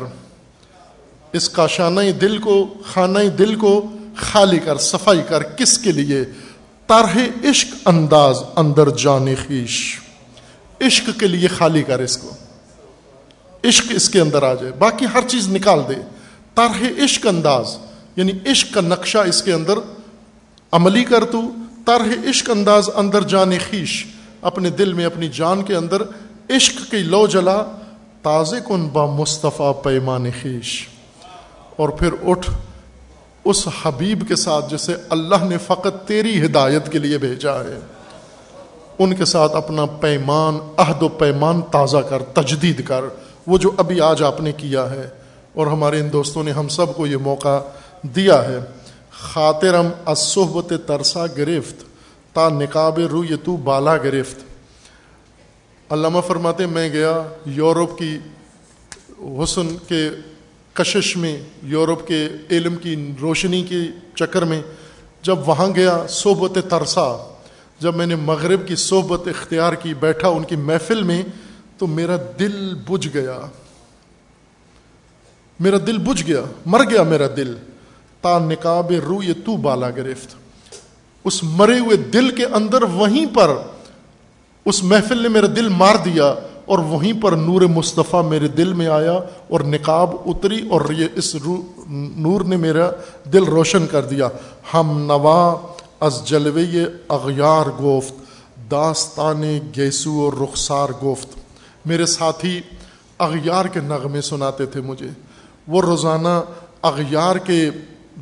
اس 1.32 1.48
کا 1.48 1.66
شانہ 1.66 2.00
دل 2.20 2.38
کو 2.38 2.66
خانہ 2.92 3.18
دل 3.18 3.54
کو 3.54 3.84
خالی 4.16 4.58
کر، 4.58 4.76
صفائی 4.76 5.22
کر۔ 5.28 5.42
کس 5.42 5.78
کے 5.78 5.92
لیے؟ 5.92 6.24
طرح 6.86 7.48
عشق 7.50 7.68
انداز 7.84 8.42
اندر 8.56 8.90
جان 8.90 9.28
خیش۔ 9.46 10.00
عشق 10.80 11.20
کے 11.20 11.26
لیے 11.26 11.48
خالی 11.48 11.82
کر 11.82 11.98
اس 11.98 12.16
کو۔ 12.16 12.30
عشق 13.64 13.84
اس 13.90 14.08
کے 14.08 14.20
اندر 14.20 14.42
آ 14.42 14.54
جائے۔ 14.54 14.72
باقی 14.72 15.06
ہر 15.14 15.28
چیز 15.28 15.48
نکال 15.48 15.80
دے۔ 15.88 15.94
طرح 16.54 17.04
عشق 17.04 17.26
انداز 17.26 17.78
یعنی 18.16 18.32
عشق 18.50 18.74
کا 18.74 18.80
نقشہ 18.80 19.18
اس 19.18 19.42
کے 19.42 19.52
اندر 19.52 19.78
عملی 20.72 21.04
کر 21.04 21.24
تو، 21.24 21.40
طرح 21.86 22.30
عشق 22.30 22.50
انداز 22.50 22.90
اندر 22.94 23.22
جان 23.22 23.52
خیش۔ 23.70 24.06
اپنے 24.42 24.70
دل 24.70 24.92
میں، 24.92 25.04
اپنی 25.04 25.28
جان 25.28 25.62
کے 25.62 25.76
اندر 25.76 26.02
عشق 26.50 26.90
کی 26.90 26.96
لو 26.96 27.26
جلا، 27.26 27.62
تازے 28.22 28.56
کن 28.64 28.88
با 28.88 29.06
مصطفیٰ 29.06 29.82
پیمان 29.82 30.26
خیش۔ 30.42 30.88
اور 31.76 31.88
پھر 31.88 32.10
اٹھ۔ 32.26 32.50
اس 33.50 33.66
حبیب 33.82 34.26
کے 34.28 34.36
ساتھ 34.36 34.70
جسے 34.70 34.94
اللہ 35.08 35.44
نے 35.44 35.58
فقط 35.58 36.06
تیری 36.06 36.44
ہدایت 36.44 36.90
کے 36.92 36.98
لیے 36.98 37.18
بھیجا 37.18 37.54
ہے، 37.64 37.78
ان 38.98 39.14
کے 39.14 39.24
ساتھ 39.24 39.56
اپنا 39.56 39.84
پیمان، 40.00 40.58
عہد 40.76 41.02
و 41.02 41.08
پیمان 41.08 41.62
تازہ 41.62 42.02
کر، 42.08 42.22
تجدید 42.34 42.84
کر۔ 42.86 43.04
وہ 43.46 43.58
جو 43.58 43.70
ابھی 43.76 44.00
آج 44.00 44.22
آپ 44.22 44.40
نے 44.40 44.52
کیا 44.52 44.90
ہے، 44.90 45.08
اور 45.54 45.66
ہمارے 45.66 46.00
ان 46.00 46.12
دوستوں 46.12 46.44
نے 46.44 46.50
ہم 46.50 46.68
سب 46.68 46.94
کو 46.96 47.06
یہ 47.06 47.16
موقع 47.16 47.58
دیا 48.16 48.42
ہے۔ 48.48 48.58
خاطرم 49.10 49.88
اصحبت 50.06 50.72
ترسا 50.86 51.24
گرفت، 51.36 51.84
تا 52.34 52.48
نقاب 52.48 52.98
رو 53.10 53.24
یہ 53.24 53.36
تو 53.44 53.56
بالا 53.64 53.96
گرفت۔ 53.96 54.44
علامہ 55.90 56.20
فرماتے 56.26 56.66
میں 56.66 56.88
گیا 56.88 57.22
یورپ 57.46 57.98
کی 57.98 58.16
حسن 59.42 59.76
کے 59.88 60.08
کشش 60.76 61.16
میں، 61.16 61.42
یورپ 61.62 62.08
کے 62.08 62.28
علم 62.50 62.76
کی 62.76 63.12
روشنی 63.20 63.62
کے 63.62 63.76
چکر 64.14 64.42
میں، 64.42 64.62
جب 65.22 65.48
وہاں 65.48 65.68
گیا 65.74 66.06
صحبت 66.08 66.58
ترسا، 66.70 67.34
جب 67.78 67.96
میں 67.96 68.06
نے 68.06 68.16
مغرب 68.16 68.68
کی 68.68 68.76
صحبت 68.76 69.28
اختیار 69.28 69.72
کی، 69.72 69.94
بیٹھا 69.94 70.28
ان 70.28 70.44
کی 70.44 70.56
محفل 70.56 71.02
میں، 71.02 71.22
تو 71.78 71.86
میرا 71.86 72.16
دل 72.38 72.74
بجھ 72.74 73.08
گیا۔ 73.14 73.40
میرا 75.60 75.76
دل 75.86 75.98
بجھ 75.98 76.26
گیا، 76.26 76.40
مر 76.66 76.80
گیا 76.90 77.02
میرا 77.02 77.26
دل۔ 77.36 77.54
تا 78.20 78.38
نکاب 78.38 78.92
رو 79.06 79.22
یہ 79.22 79.32
تو 79.44 79.56
بالا 79.56 79.90
گرفت۔ 79.90 80.34
اس 81.24 81.42
مرے 81.42 81.78
ہوئے 81.78 81.96
دل 81.96 82.30
کے 82.30 82.44
اندر 82.44 82.82
وہیں 82.82 83.26
پر، 83.34 83.50
اس 84.64 84.84
محفل 84.84 85.22
نے 85.22 85.28
میرا 85.28 85.46
دل 85.56 85.68
مار 85.68 85.94
دیا۔ 86.04 86.34
اور 86.66 86.78
وہیں 86.78 87.22
پر 87.22 87.32
نور 87.32 87.60
مصطفیٰ 87.60 88.24
میرے 88.24 88.48
دل 88.48 88.72
میں 88.72 88.86
آیا 88.86 89.12
اور 89.48 89.60
نقاب 89.60 90.10
اتری 90.26 90.68
اور 90.68 90.80
یہ 90.90 91.06
اس 91.14 91.36
نور 91.90 92.40
نے 92.40 92.56
میرا 92.56 92.90
دل 93.32 93.44
روشن 93.44 93.86
کر 93.86 94.04
دیا۔ 94.04 94.28
ہم 94.74 94.98
نوا 95.06 95.56
از 96.00 96.22
جلوے 96.24 96.84
اغیار 97.08 97.82
گفت، 97.82 98.14
داستان 98.70 99.58
گیسو 99.76 100.10
اور 100.10 100.32
رخسار 100.32 100.88
گفت۔ 101.04 101.28
میرے 101.86 102.06
ساتھی، 102.06 102.60
اغیار 103.18 103.64
کے 103.64 103.80
نغمے 103.80 104.20
سناتے 104.20 104.66
تھے 104.66 104.80
مجھے۔ 104.80 105.08
وہ 105.68 105.82
روزانہ 105.82 106.42
اغیار 106.82 107.36
کے 107.36 107.70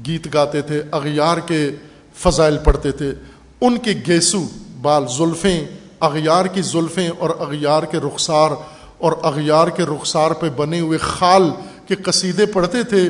گیت 0.06 0.34
گاتے 0.34 0.62
تھے، 0.62 0.82
اغیار 0.90 1.38
کے 1.38 1.70
فضائل 2.14 2.58
پڑھتے 2.64 2.92
تھے۔ 2.92 3.12
ان 3.60 3.78
کے 3.78 3.90
گیسو، 4.06 4.42
بال 4.82 5.04
زلفیں 5.18 5.66
اغیار 6.00 6.44
کی 6.44 6.62
زلفیں 6.62 7.08
اور 7.08 7.30
اغیار 7.38 7.82
کے 7.82 7.98
رخسار 7.98 8.50
اور 8.98 9.12
اغیار 9.22 9.68
کے 9.68 9.82
رخسار 9.84 10.30
پہ 10.30 10.48
بنے 10.56 10.80
ہوئے 10.80 10.98
خال 10.98 11.50
کے 11.88 11.94
قصیدے 11.94 12.46
پڑھتے 12.46 12.82
تھے، 12.82 13.08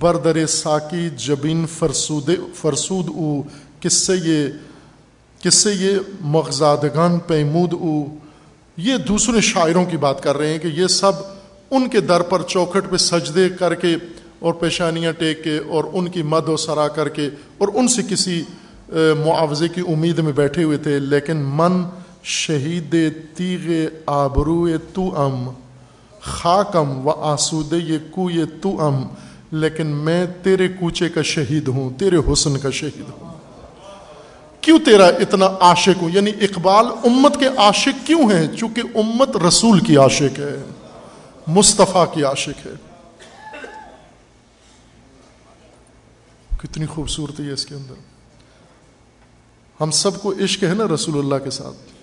بردر 0.00 0.46
ساکی 0.46 1.08
جبین 1.16 1.64
فرسود 1.68 2.30
فرسود 2.54 3.08
او 3.08 3.40
کس 3.80 3.94
سے 4.06 4.14
یہ 4.24 4.46
کس 5.40 5.54
سے 5.54 5.72
یہ 5.72 5.98
مغزادگان 6.20 7.18
پیمود 7.18 7.74
او۔ 7.74 8.02
یہ 8.76 8.96
دوسرے 8.96 9.40
شاعروں 9.40 9.84
کی 9.84 9.96
بات 9.96 10.22
کر 10.22 10.36
رہے 10.36 10.48
ہیں 10.48 10.58
کہ 10.58 10.68
یہ 10.68 10.86
سب 10.86 11.12
ان 11.70 11.88
کے 11.88 12.00
در 12.00 12.22
پر 12.22 12.42
چوکھٹ 12.42 12.90
پہ 12.90 12.96
سجدے 12.96 13.48
کر 13.58 13.74
کے 13.74 13.94
اور 14.38 14.54
پیشانیاں 14.54 15.12
ٹیک 15.12 15.42
کے 15.44 15.58
اور 15.58 15.84
ان 15.92 16.08
کی 16.08 16.22
مد 16.22 16.48
و 16.48 16.56
سرا 16.56 16.86
کر 16.88 17.08
کے 17.08 17.28
اور 17.58 17.68
ان 17.74 17.88
سے 17.88 18.02
کسی 18.08 18.42
معاوضے 19.24 19.68
کی 19.68 19.80
امید 19.88 20.18
میں 20.18 20.32
بیٹھے 20.32 20.62
ہوئے 20.62 20.76
تھے، 20.76 20.98
لیکن 20.98 21.42
من 21.46 21.82
شہید 22.22 22.96
تیغ 23.34 23.94
آبرو 24.06 24.68
تو 24.94 25.22
ام، 25.22 25.50
خاکم 26.20 27.06
و 27.06 27.10
آسود 27.10 27.72
یہ 27.72 27.98
کو 28.10 28.30
یہ 28.30 28.44
تو 28.62 28.86
ام، 28.86 29.02
لیکن 29.50 29.86
میں 29.86 30.26
تیرے 30.42 30.68
کوچے 30.68 31.08
کا 31.08 31.22
شہید 31.22 31.68
ہوں، 31.68 31.98
تیرے 31.98 32.16
حسن 32.32 32.58
کا 32.58 32.70
شہید 32.70 33.10
ہوں۔ 33.10 33.38
کیوں 34.60 34.78
تیرا 34.78 35.06
اتنا 35.06 35.46
عاشق 35.60 36.02
ہوں؟ 36.02 36.10
یعنی 36.12 36.30
اقبال 36.40 36.86
امت 36.86 37.36
کے 37.38 37.46
عاشق 37.46 38.06
کیوں 38.06 38.30
ہیں؟ 38.30 38.56
چونکہ 38.56 38.82
امت 38.94 39.36
رسول 39.36 39.80
کی 39.80 39.96
عاشق 39.96 40.38
ہے، 40.38 40.64
مصطفیٰ 41.46 42.14
کی 42.14 42.24
عاشق 42.24 42.66
ہے۔ 42.66 42.72
کتنی 46.56 46.86
خوبصورتی 46.86 47.46
ہے 47.46 47.52
اس 47.52 47.66
کے 47.66 47.74
اندر۔ 47.74 47.94
ہم 49.80 49.90
سب 49.90 50.22
کو 50.22 50.34
عشق 50.44 50.64
ہے 50.64 50.74
نا 50.74 50.84
رسول 50.94 51.18
اللہ 51.18 51.44
کے 51.44 51.50
ساتھ۔ 51.50 51.99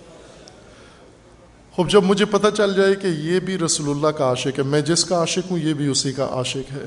خوب 1.78 1.90
جب 1.90 2.04
مجھے 2.04 2.24
پتہ 2.24 2.46
چل 2.56 2.74
جائے 2.74 2.94
کہ 2.94 3.06
یہ 3.06 3.40
بھی 3.40 3.58
رسول 3.58 3.90
اللہ 3.90 4.06
کا 4.06 4.24
عاشق 4.24 4.58
ہے، 4.58 4.62
میں 4.62 4.80
جس 4.80 5.04
کا 5.04 5.20
عاشق 5.20 5.50
ہوں، 5.50 5.58
یہ 5.58 5.74
بھی 5.74 5.86
اسی 5.86 6.12
کا 6.12 6.28
عاشق 6.30 6.72
ہے۔ 6.72 6.84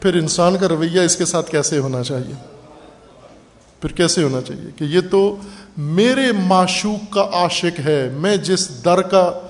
پھر 0.00 0.14
انسان 0.14 0.56
کا 0.60 0.68
رویہ 0.68 1.00
اس 1.00 1.16
کے 1.16 1.24
ساتھ 1.24 1.50
کیسے 1.50 1.78
ہونا 1.78 2.02
چاہیے؟ 2.02 2.34
پھر 3.80 3.92
کیسے 3.92 4.22
ہونا 4.22 4.40
چاہیے 4.40 4.70
کہ 4.76 4.84
یہ 4.84 5.00
تو 5.10 5.36
میرے 5.76 6.32
معشوق 6.32 7.12
کا 7.12 7.28
عاشق 7.32 7.80
ہے، 7.80 8.10
میں 8.12 8.36
جس 8.36 8.84
در 8.84 9.02
کا 9.02 9.40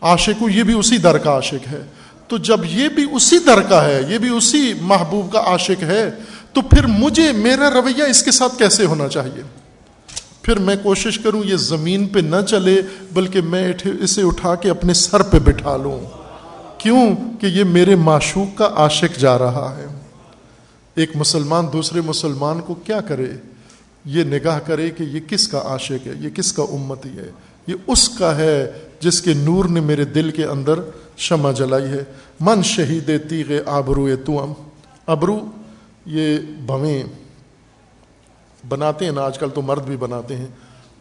عاشق 0.00 0.42
ہوں، 0.42 0.50
یہ 0.50 0.62
بھی 0.62 0.74
اسی 0.74 0.98
در 0.98 1.18
کا 1.18 1.30
عاشق 1.30 1.72
ہے۔ 1.72 1.82
تو 2.28 2.36
جب 2.36 2.60
یہ 2.64 2.88
بھی 2.88 3.06
اسی 3.12 3.38
در 3.38 3.60
کا 3.62 3.84
ہے، 3.84 4.02
یہ 4.08 4.18
بھی 4.18 4.28
اسی 4.28 4.72
محبوب 4.80 5.32
کا 5.32 5.40
عاشق 5.40 5.82
ہے، 5.82 6.10
تو 6.52 6.60
پھر 6.60 6.86
مجھے 6.86 7.32
میرا 7.32 7.70
رویہ 7.70 8.02
اس 8.02 8.22
کے 8.22 8.30
ساتھ 8.30 8.58
کیسے 8.58 8.84
ہونا 8.84 9.08
چاہیے؟ 9.08 9.42
پھر 10.46 10.58
میں 10.58 10.76
کوشش 10.82 11.18
کروں 11.18 11.44
یہ 11.44 11.56
زمین 11.56 12.06
پہ 12.06 12.18
نہ 12.18 12.36
چلے، 12.48 12.82
بلکہ 13.12 13.40
میں 13.40 13.72
اسے 14.00 14.22
اٹھا 14.22 14.54
کے 14.54 14.70
اپنے 14.70 14.94
سر 14.94 15.22
پہ 15.22 15.38
بٹھا 15.38 15.76
لوں۔ 15.76 16.00
کیوں؟ 16.78 17.16
کہ 17.40 17.46
یہ 17.46 17.64
میرے 17.64 17.94
معشوق 17.94 18.58
کا 18.58 18.68
عاشق 18.76 19.18
جا 19.18 19.38
رہا 19.38 19.74
ہے۔ 19.78 19.86
ایک 20.94 21.10
مسلمان 21.14 21.66
دوسرے 21.72 22.00
مسلمان 22.00 22.60
کو 22.60 22.74
کیا 22.74 23.00
کرے؟ 23.00 23.26
یہ 24.04 24.24
نگاہ 24.24 24.58
کرے 24.58 24.90
کہ 24.90 25.02
یہ 25.02 25.20
کس 25.28 25.48
کا 25.48 25.62
عاشق 25.64 26.06
ہے، 26.06 26.12
یہ 26.20 26.30
کس 26.30 26.52
کا 26.52 26.62
امتی 26.62 27.08
ہے؟ 27.08 27.30
یہ 27.66 27.74
اس 27.86 28.08
کا 28.08 28.36
ہے 28.36 28.70
جس 29.00 29.22
کے 29.22 29.34
نور 29.34 29.64
نے 29.64 29.80
میرے 29.80 30.04
دل 30.04 30.30
کے 30.30 30.44
اندر 30.44 30.74
شمع 31.16 31.52
جلائی 31.52 31.84
ہے۔ 31.84 32.04
من 32.40 32.62
شہید 32.62 33.10
تیغ 33.28 33.52
آبرو 33.66 34.08
تو 34.16 34.54
ابرو، 35.06 35.40
یہ 36.06 36.38
بویں 36.66 37.02
بناتے 38.68 39.04
ہیں 39.04 39.12
نا، 39.12 39.20
آج 39.22 39.38
کل 39.38 39.50
تو 39.50 39.62
مرد 39.62 39.82
بھی 39.82 39.96
بناتے 39.96 40.36
ہیں، 40.36 40.46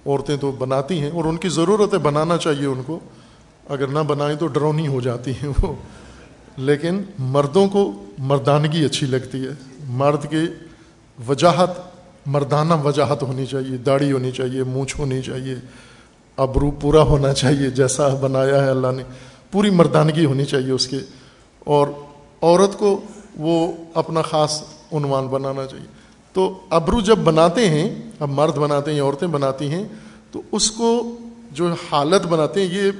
عورتیں 0.05 0.37
تو 0.37 0.51
بناتی 0.51 0.99
ہیں، 0.99 1.11
اور 1.11 1.25
ان 1.25 1.37
کی 1.37 1.49
ضرورت 1.49 1.93
ہے 1.93 1.99
بنانا 1.99 2.37
چاہیے 2.37 2.65
ان 2.65 2.81
کو۔ 2.85 2.99
اگر 3.69 3.87
نہ 3.87 3.99
بنائیں 3.99 4.37
تو 4.37 4.47
ڈرونی 4.47 4.87
ہو 4.87 5.01
جاتی 5.01 5.31
ہیں 5.31 5.49
وہ۔ 5.61 5.73
لیکن 6.57 7.03
مردوں 7.19 7.67
کو 7.67 8.05
مردانگی 8.17 8.85
اچھی 8.85 9.07
لگتی 9.07 9.43
ہے۔ 9.43 9.51
مرد 9.87 10.29
کی 10.29 10.45
وجاہت، 11.27 11.69
مردانہ 12.25 12.73
وجاہت 12.83 13.23
ہونی 13.23 13.45
چاہیے، 13.45 13.77
داڑھی 13.77 14.11
ہونی 14.11 14.31
چاہیے، 14.31 14.63
مونچھ 14.63 14.99
ہونی 14.99 15.21
چاہیے، 15.21 15.55
ابرو 16.37 16.71
پورا 16.71 17.01
ہونا 17.01 17.33
چاہیے، 17.33 17.69
جیسا 17.69 18.07
بنایا 18.07 18.63
ہے 18.63 18.69
اللہ 18.69 18.87
نے۔ 18.95 19.03
پوری 19.51 19.69
مردانگی 19.69 20.25
ہونی 20.25 20.45
چاہیے 20.45 20.71
اس 20.71 20.87
کے۔ 20.87 20.97
اور 21.59 21.87
عورت 22.41 22.79
کو 22.79 23.01
وہ 23.35 23.73
اپنا 23.93 24.21
خاص 24.21 24.63
عنوان 24.91 25.27
بنانا 25.27 25.65
چاہیے۔ 25.65 25.94
تو 26.35 26.59
ابرو 26.69 27.01
جب 27.01 27.17
بناتے 27.17 27.69
ہیں، 27.69 27.95
اب 28.19 28.29
مرد 28.29 28.57
بناتے 28.57 28.93
ہیں، 28.93 29.01
عورتیں 29.01 29.27
بناتی 29.27 29.71
ہیں، 29.71 29.87
تو 30.31 30.41
اس 30.51 30.71
کو 30.71 31.17
جو 31.51 31.73
حالت 31.91 32.27
بناتے 32.27 32.67
ہیں، 32.67 32.67
یہ 32.73 32.91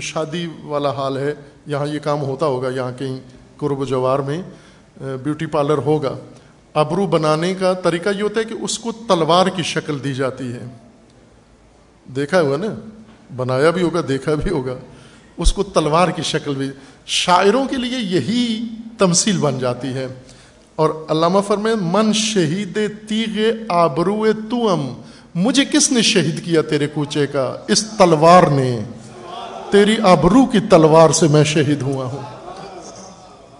شادی 0.00 0.46
والا 0.62 0.90
حال 0.90 1.16
ہے، 1.16 1.34
یہاں 1.66 1.86
یہ 1.86 1.98
کام 1.98 2.22
ہوتا 2.22 2.46
ہوگا، 2.46 2.68
یہاں 2.68 2.92
کہیں 2.98 3.20
قرب 3.56 3.78
و 3.78 3.84
جوار 3.84 4.18
میں 4.18 4.42
بیوٹی 4.96 5.46
پارلر 5.46 5.78
ہوگا۔ 5.78 6.16
ابرو 6.74 7.06
بنانے 7.06 7.54
کا 7.54 7.72
طریقہ 7.72 8.08
یہ 8.08 8.22
ہوتا 8.22 8.40
ہے 8.40 8.44
کہ 8.44 8.54
اس 8.60 8.78
کو 8.78 8.92
تلوار 8.92 9.46
کی 9.46 9.62
شکل 9.62 10.04
دی 10.04 10.14
جاتی 10.14 10.52
ہے۔ 10.52 10.66
دیکھا 12.16 12.40
ہوا 12.40 12.56
نا؟ 12.56 12.88
بنایا 13.36 13.70
بھی 13.70 13.82
ہوگا، 13.82 14.00
دیکھا 14.08 14.34
بھی 14.34 14.50
ہوگا۔ 14.50 14.74
اس 15.36 15.52
کو 15.52 15.62
تلوار 15.62 16.08
کی 16.08 16.22
شکل 16.22 16.54
بھی، 16.54 16.70
شاعروں 17.06 17.64
کے 17.64 17.76
لیے 17.76 17.98
یہی 17.98 18.64
تمثیل 18.98 19.38
بن 19.38 19.58
جاتی 19.58 19.88
ہے۔ 19.88 20.06
اور 20.76 20.90
علامہ 21.08 21.38
فرمے 21.46 21.74
من 21.80 22.12
شہید 22.12 22.78
تیغ 23.08 23.38
آبرو 23.68 24.24
تو 24.50 24.76
مجھے 25.34 25.64
کس 25.64 25.92
نے 25.92 26.02
شہید 26.02 26.44
کیا 26.44 26.62
تیرے 26.62 26.86
کوچے 26.86 27.26
کا؟ 27.26 27.56
اس 27.68 27.84
تلوار 27.98 28.42
نے. 28.42 28.78
تیری 29.70 29.96
آبرو 30.02 30.46
کی 30.46 30.60
تلوار 30.60 31.10
سے 31.10 31.28
میں 31.28 31.44
شہید 31.44 31.82
ہوا 31.82 32.04
ہوں. 32.04 32.22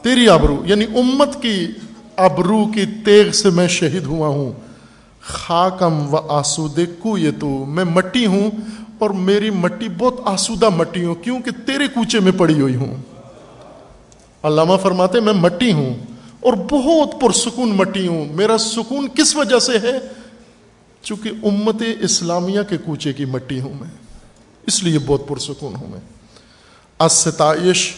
تیری 0.03 0.29
آبرو 0.29 0.62
یعنی 0.64 0.85
امت 0.85 1.42
کی 1.42 1.66
ابرو 2.16 2.66
کی 2.66 2.85
تیغ 3.05 3.31
سے 3.31 3.50
میں 3.50 3.68
شہید 3.68 4.05
ہوا 4.05 4.29
ہوں. 4.29 4.53
خاکم 5.20 6.14
و 6.14 6.16
آسودے 6.16 6.87
کو 6.98 7.18
یہ 7.18 7.31
تو 7.40 7.48
میں 7.48 7.85
مٹی 7.85 8.27
ہوں 8.27 8.50
اور 8.98 9.11
میری 9.11 9.50
مٹی 9.50 9.88
بہت 9.98 10.20
آسودہ 10.24 10.68
مٹی 10.68 11.05
ہوں، 11.05 11.14
کیونکہ 11.14 11.50
تیرے 11.66 11.87
کوچے 11.87 12.20
میں 12.20 12.33
پڑی 12.37 12.61
ہوئی 12.61 12.74
ہوں. 12.74 12.96
علامہ 14.42 14.77
فرماتے 14.83 15.20
میں 15.20 15.33
مٹی 15.33 15.72
ہوں. 15.72 15.94
اور 16.44 16.52
بہت 16.70 17.20
پرسکون 17.20 17.76
مٹی 17.76 18.07
ہوں 18.09 18.24
میرا 18.33 18.59
سکون 18.59 19.09
کس 19.14 19.37
وجہ 19.37 19.59
سے 19.59 19.78
ہے؟ 19.78 19.98
چونکہ 21.02 21.30
امت 21.42 21.83
اسلامیہ 22.00 22.61
کے 22.68 22.76
کوچے 22.76 23.12
کی 23.12 23.24
مٹی 23.24 23.61
ہوں 23.61 23.74
میں، 23.80 23.88
اس 24.66 24.83
لیے 24.83 24.98
بہت 25.07 25.28
پرسکون 25.28 25.74
ہوں 25.74 25.88
میں۔ 25.90 26.00
استائش 27.00 27.94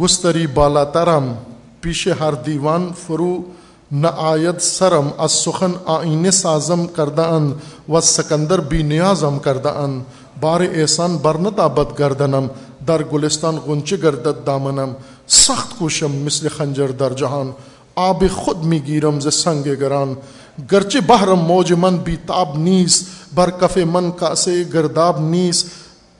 گستری 0.00 0.46
بالا 0.46 0.84
ترم، 0.84 1.32
پیشے 1.80 2.12
ہر 2.20 2.34
دیوان 2.34 2.88
فرو، 3.06 3.36
نہ 3.92 4.06
آیت 4.18 4.62
سرم 4.62 5.08
سخن 5.28 5.72
آئین 5.86 6.30
سازم 6.30 6.86
کردہ 6.86 7.22
ان 7.22 7.52
و 7.88 8.00
سکندر 8.00 8.60
بی 8.60 8.82
نیازم 8.82 9.38
کردہ 9.38 9.68
ان 9.68 10.02
بار 10.40 10.60
احسان 10.60 11.16
برنت 11.16 11.58
آبد 11.58 11.98
گردنم، 11.98 12.46
در 12.88 13.02
گلستان 13.12 13.56
غنچ 13.56 13.92
گردت 14.02 14.46
دامنم۔ 14.46 14.92
سخت 15.28 15.78
کوشم 15.78 16.12
مثل 16.24 16.48
خنجر 16.48 16.90
در 16.98 17.12
جہان، 17.12 17.50
آب 17.94 18.22
خود 18.34 18.64
می 18.64 18.78
گیرم 18.86 19.20
ز 19.20 19.34
سنگ 19.34 19.66
گران. 19.80 20.14
گرچہ 20.72 20.98
بہرم 21.06 21.40
موج 21.46 21.72
من 21.72 21.96
بی 22.04 22.16
تاب 22.26 22.56
نیس 22.58 23.02
بر 23.34 23.50
کف 23.50 23.76
من 23.92 24.10
کا 24.18 24.34
سے 24.34 24.62
گرداب 24.74 25.20
نیس 25.20 25.64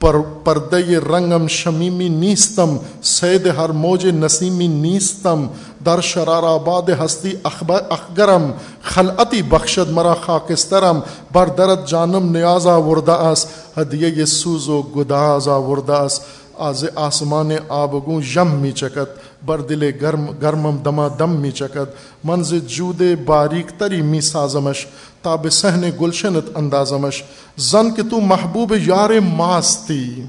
پر 0.01 0.17
پردے 0.45 0.97
رنگم 0.97 1.47
شمیمی 1.49 2.09
نیستم، 2.09 2.77
سید 3.03 3.47
ہر 3.57 3.71
موج 3.83 4.07
نسیمی 4.07 4.67
نیستم. 4.69 5.47
در 5.87 6.01
شرار 6.01 6.43
آباد 6.43 6.91
ہستی 7.01 7.33
اخگرم، 7.45 8.51
خلعتی 8.83 9.43
بخشد 9.43 9.91
مرا 9.91 10.15
خاکسترم. 10.27 11.01
بر 11.33 11.47
درد 11.59 11.87
جانم 11.89 12.31
نیازا 12.37 12.77
ورداس 12.77 13.47
ہدیہ 13.77 14.25
سوز 14.25 14.69
و 14.69 14.83
گدازا 14.97 15.57
ورداس 15.57 16.21
آز 16.59 16.85
آسمان 16.95 17.51
آبگوں 17.69 18.21
یم 18.37 18.51
می 18.51 18.73
چکت 18.73 19.45
بر 19.47 19.59
دل 19.59 19.91
گرم، 19.91 20.27
گرمم 20.43 20.77
دما 20.77 21.09
دم 21.09 21.31
می 21.31 21.53
چکت۔ 21.53 21.97
منز 22.25 22.55
جود 22.67 23.03
باریک 23.25 23.67
تری 23.79 24.03
می 24.03 24.21
سازمش، 24.21 24.87
تاب 25.23 25.49
سہن 25.51 25.91
گلشنت 26.01 26.45
اندازمش۔ 26.55 27.23
زن 27.57 27.95
کہ 27.95 28.03
تو 28.11 28.21
محبوب 28.21 28.75
یار 28.87 29.11
ماستی۔ 29.33 30.23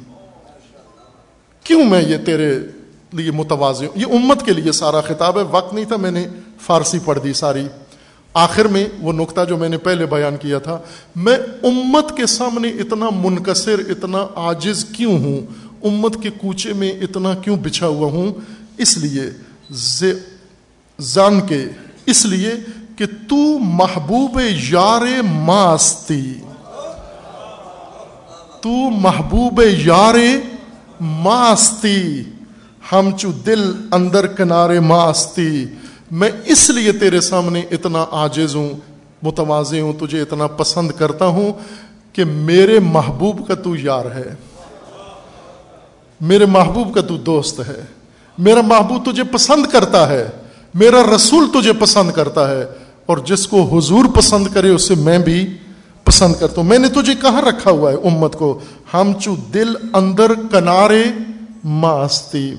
کیوں 1.63 1.83
میں 1.83 2.01
یہ 2.01 2.17
تیرے 2.17 2.59
لیے 3.13 3.31
متوازی 3.31 3.85
ہوں؟ 3.85 3.99
یہ 3.99 4.05
امت 4.11 4.45
کے 4.45 4.53
لیے 4.53 4.71
سارا 4.71 5.01
خطاب 5.01 5.37
ہے۔ 5.37 5.43
وقت 5.51 5.73
نہیں 5.73 5.85
تھا، 5.85 5.95
میں 5.95 6.11
نے 6.11 6.27
فارسی 6.61 6.99
پڑھ 7.05 7.19
دی 7.23 7.33
ساری۔ 7.33 7.67
آخر 8.33 8.65
میں 8.65 8.87
وہ 9.01 9.13
نقطہ 9.13 9.45
جو 9.49 9.57
میں 9.57 9.69
نے 9.69 9.77
پہلے 9.77 10.05
بیان 10.05 10.37
کیا 10.37 10.59
تھا، 10.59 10.79
میں 11.15 11.37
امت 11.63 12.17
کے 12.17 12.25
سامنے 12.25 12.67
اتنا 12.67 13.09
منکسر، 13.15 13.79
اتنا 13.79 14.27
عاجز 14.35 14.85
کیوں 14.85 15.17
ہوں؟ 15.17 15.41
امت 15.83 16.21
کے 16.21 16.29
کوچے 16.29 16.73
میں 16.73 16.91
اتنا 17.01 17.33
کیوں 17.33 17.55
بچھا 17.55 17.87
ہوا 17.87 18.11
ہوں؟ 18.11 18.31
اس 18.77 18.97
لیے 18.97 19.23
زان 20.99 21.39
کے 21.41 21.65
اس 22.05 22.25
لیے 22.25 22.51
کہ 22.95 23.05
تو 23.29 23.59
محبوب 23.59 24.39
یار 24.69 25.21
ماستی 25.23 26.33
تو 28.61 28.69
محبوب 28.89 29.61
یار 29.77 30.15
ماستی 31.01 32.23
ہم 32.91 33.09
چو 33.17 33.31
دل 33.31 33.71
اندر 33.91 34.27
کنارے 34.27 34.79
ماستی 34.79 35.65
میں 36.11 36.29
اس 36.45 36.69
لیے 36.69 36.91
تیرے 36.91 37.21
سامنے 37.21 37.61
اتنا 37.71 38.05
آجز 38.11 38.55
ہوں 38.55 38.69
متوازے 39.23 39.81
ہوں، 39.81 39.93
تجھے 39.93 40.21
اتنا 40.21 40.47
پسند 40.47 40.91
کرتا 40.91 41.25
ہوں 41.25 41.53
کہ 42.13 42.23
میرے 42.25 42.79
محبوب 42.79 43.47
کا 43.47 43.53
تو 43.53 43.75
یار 43.75 44.05
ہے۔ 44.05 44.35
میرے 46.21 46.45
محبوب 46.45 46.95
کا 46.95 47.01
تو 47.01 47.17
دوست 47.17 47.59
ہے۔ 47.59 47.85
میرا 48.37 48.61
محبوب 48.61 49.11
تجھے 49.11 49.23
پسند 49.23 49.65
کرتا 49.65 50.09
ہے۔ 50.09 50.27
میرا 50.73 51.15
رسول 51.15 51.47
تجھے 51.53 51.73
پسند 51.73 52.11
کرتا 52.11 52.51
ہے۔ 52.51 52.65
اور 53.05 53.17
جس 53.17 53.47
کو 53.47 53.77
حضور 53.77 54.05
پسند 54.15 54.47
کرے 54.53 54.69
اسے 54.69 54.95
میں 54.95 55.19
بھی 55.19 55.57
پسند 56.03 56.33
کرتا 56.39 56.61
ہوں۔ 56.61 56.63
میں 56.63 56.79
نے 56.79 56.89
تجھے 56.89 57.15
کہاں 57.21 57.41
رکھا 57.41 57.71
ہوا 57.71 57.91
ہے 57.91 57.97
امت 58.03 58.33
کو؟ 58.33 58.59
ہم 58.93 59.11
چو 59.21 59.35
دل 59.53 59.73
اندر 59.93 60.31
کنارے 60.51 61.03
ماستی۔ 61.63 62.55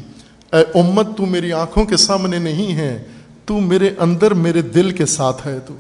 اے 0.53 0.79
امت، 0.79 1.07
تو 1.17 1.27
میری 1.27 1.53
آنکھوں 1.53 1.85
کے 1.85 1.97
سامنے 1.97 2.39
نہیں 2.39 2.75
ہے۔ 2.75 3.05
تو 3.45 3.61
میرے 3.61 3.91
اندر 3.99 4.35
میرے 4.35 4.63
دل 4.63 4.91
کے 4.91 5.07
ساتھ 5.07 5.47
ہے 5.47 5.59
تو۔ 5.67 5.75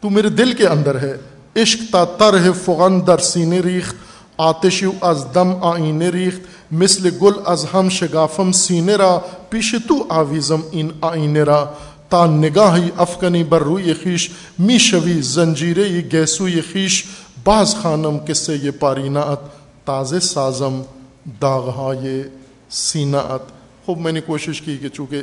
تو 0.00 0.10
میرے 0.10 0.28
دل 0.28 0.52
کے 0.52 0.66
اندر 0.66 0.98
ہے۔ 1.00 1.16
عشق 1.56 1.92
تا 1.92 2.04
تر 2.04 2.38
ہے 2.38 2.52
فغن 2.64 3.06
در 3.06 3.18
سینے 3.18 3.60
ریخت۔ 3.60 4.03
آتش 4.36 4.84
از 5.02 5.24
دم 5.34 5.54
آئین 5.54 6.02
ریخت، 6.02 6.72
مثل 6.72 7.10
گل 7.10 7.32
از 7.46 7.66
ہم 7.74 7.88
شگافم 7.88 8.52
سینے 8.52 8.94
را، 8.94 9.18
پیش 9.50 9.74
تو 9.88 10.06
آویزم 10.08 10.60
این 10.70 10.90
آئین 11.00 11.36
را۔ 11.36 11.64
تا 12.08 12.26
نگاہی 12.26 12.90
افکنی 12.96 13.44
بر 13.44 13.58
روی 13.58 13.94
خیش، 13.94 14.30
می 14.58 14.78
شوی 14.78 15.20
زنجیرے 15.20 15.82
یہ 15.82 16.60
خیش۔ 16.72 17.04
بعض 17.44 17.74
خانم 17.74 18.18
کس 18.18 18.48
یہ 18.48 18.70
پارینات 18.70 19.38
تازے 19.84 20.20
سازم 20.20 20.82
داغ 21.42 21.94
یہ 22.02 22.22
سینات 22.70 23.40
خوب 23.86 23.98
میں 23.98 24.12
نے 24.12 24.20
کوشش 24.20 24.60
کی 24.60 24.76
کہ 24.76 24.88
چونکہ 24.88 25.20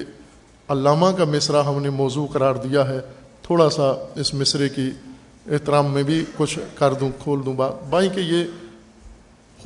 علامہ 0.69 1.07
کا 1.17 1.25
مصرع 1.25 1.63
ہم 1.63 1.81
نے 1.81 1.89
موضوع 1.89 2.27
قرار 2.27 2.55
دیا 2.55 2.89
ہے، 2.89 2.99
تھوڑا 3.41 3.69
سا 3.69 4.07
اس 4.15 4.33
مصرے 4.33 4.69
کی 4.69 4.91
احترام 5.51 5.93
میں 5.93 6.03
بھی 6.03 6.25
کچھ 6.37 6.59
کر 6.75 6.93
دوں، 6.93 7.09
کھول 7.19 7.41
دوں۔ 7.45 7.53
بات 7.53 7.89
بھائی 7.89 8.09
کہ 8.09 8.19
یہ 8.19 8.43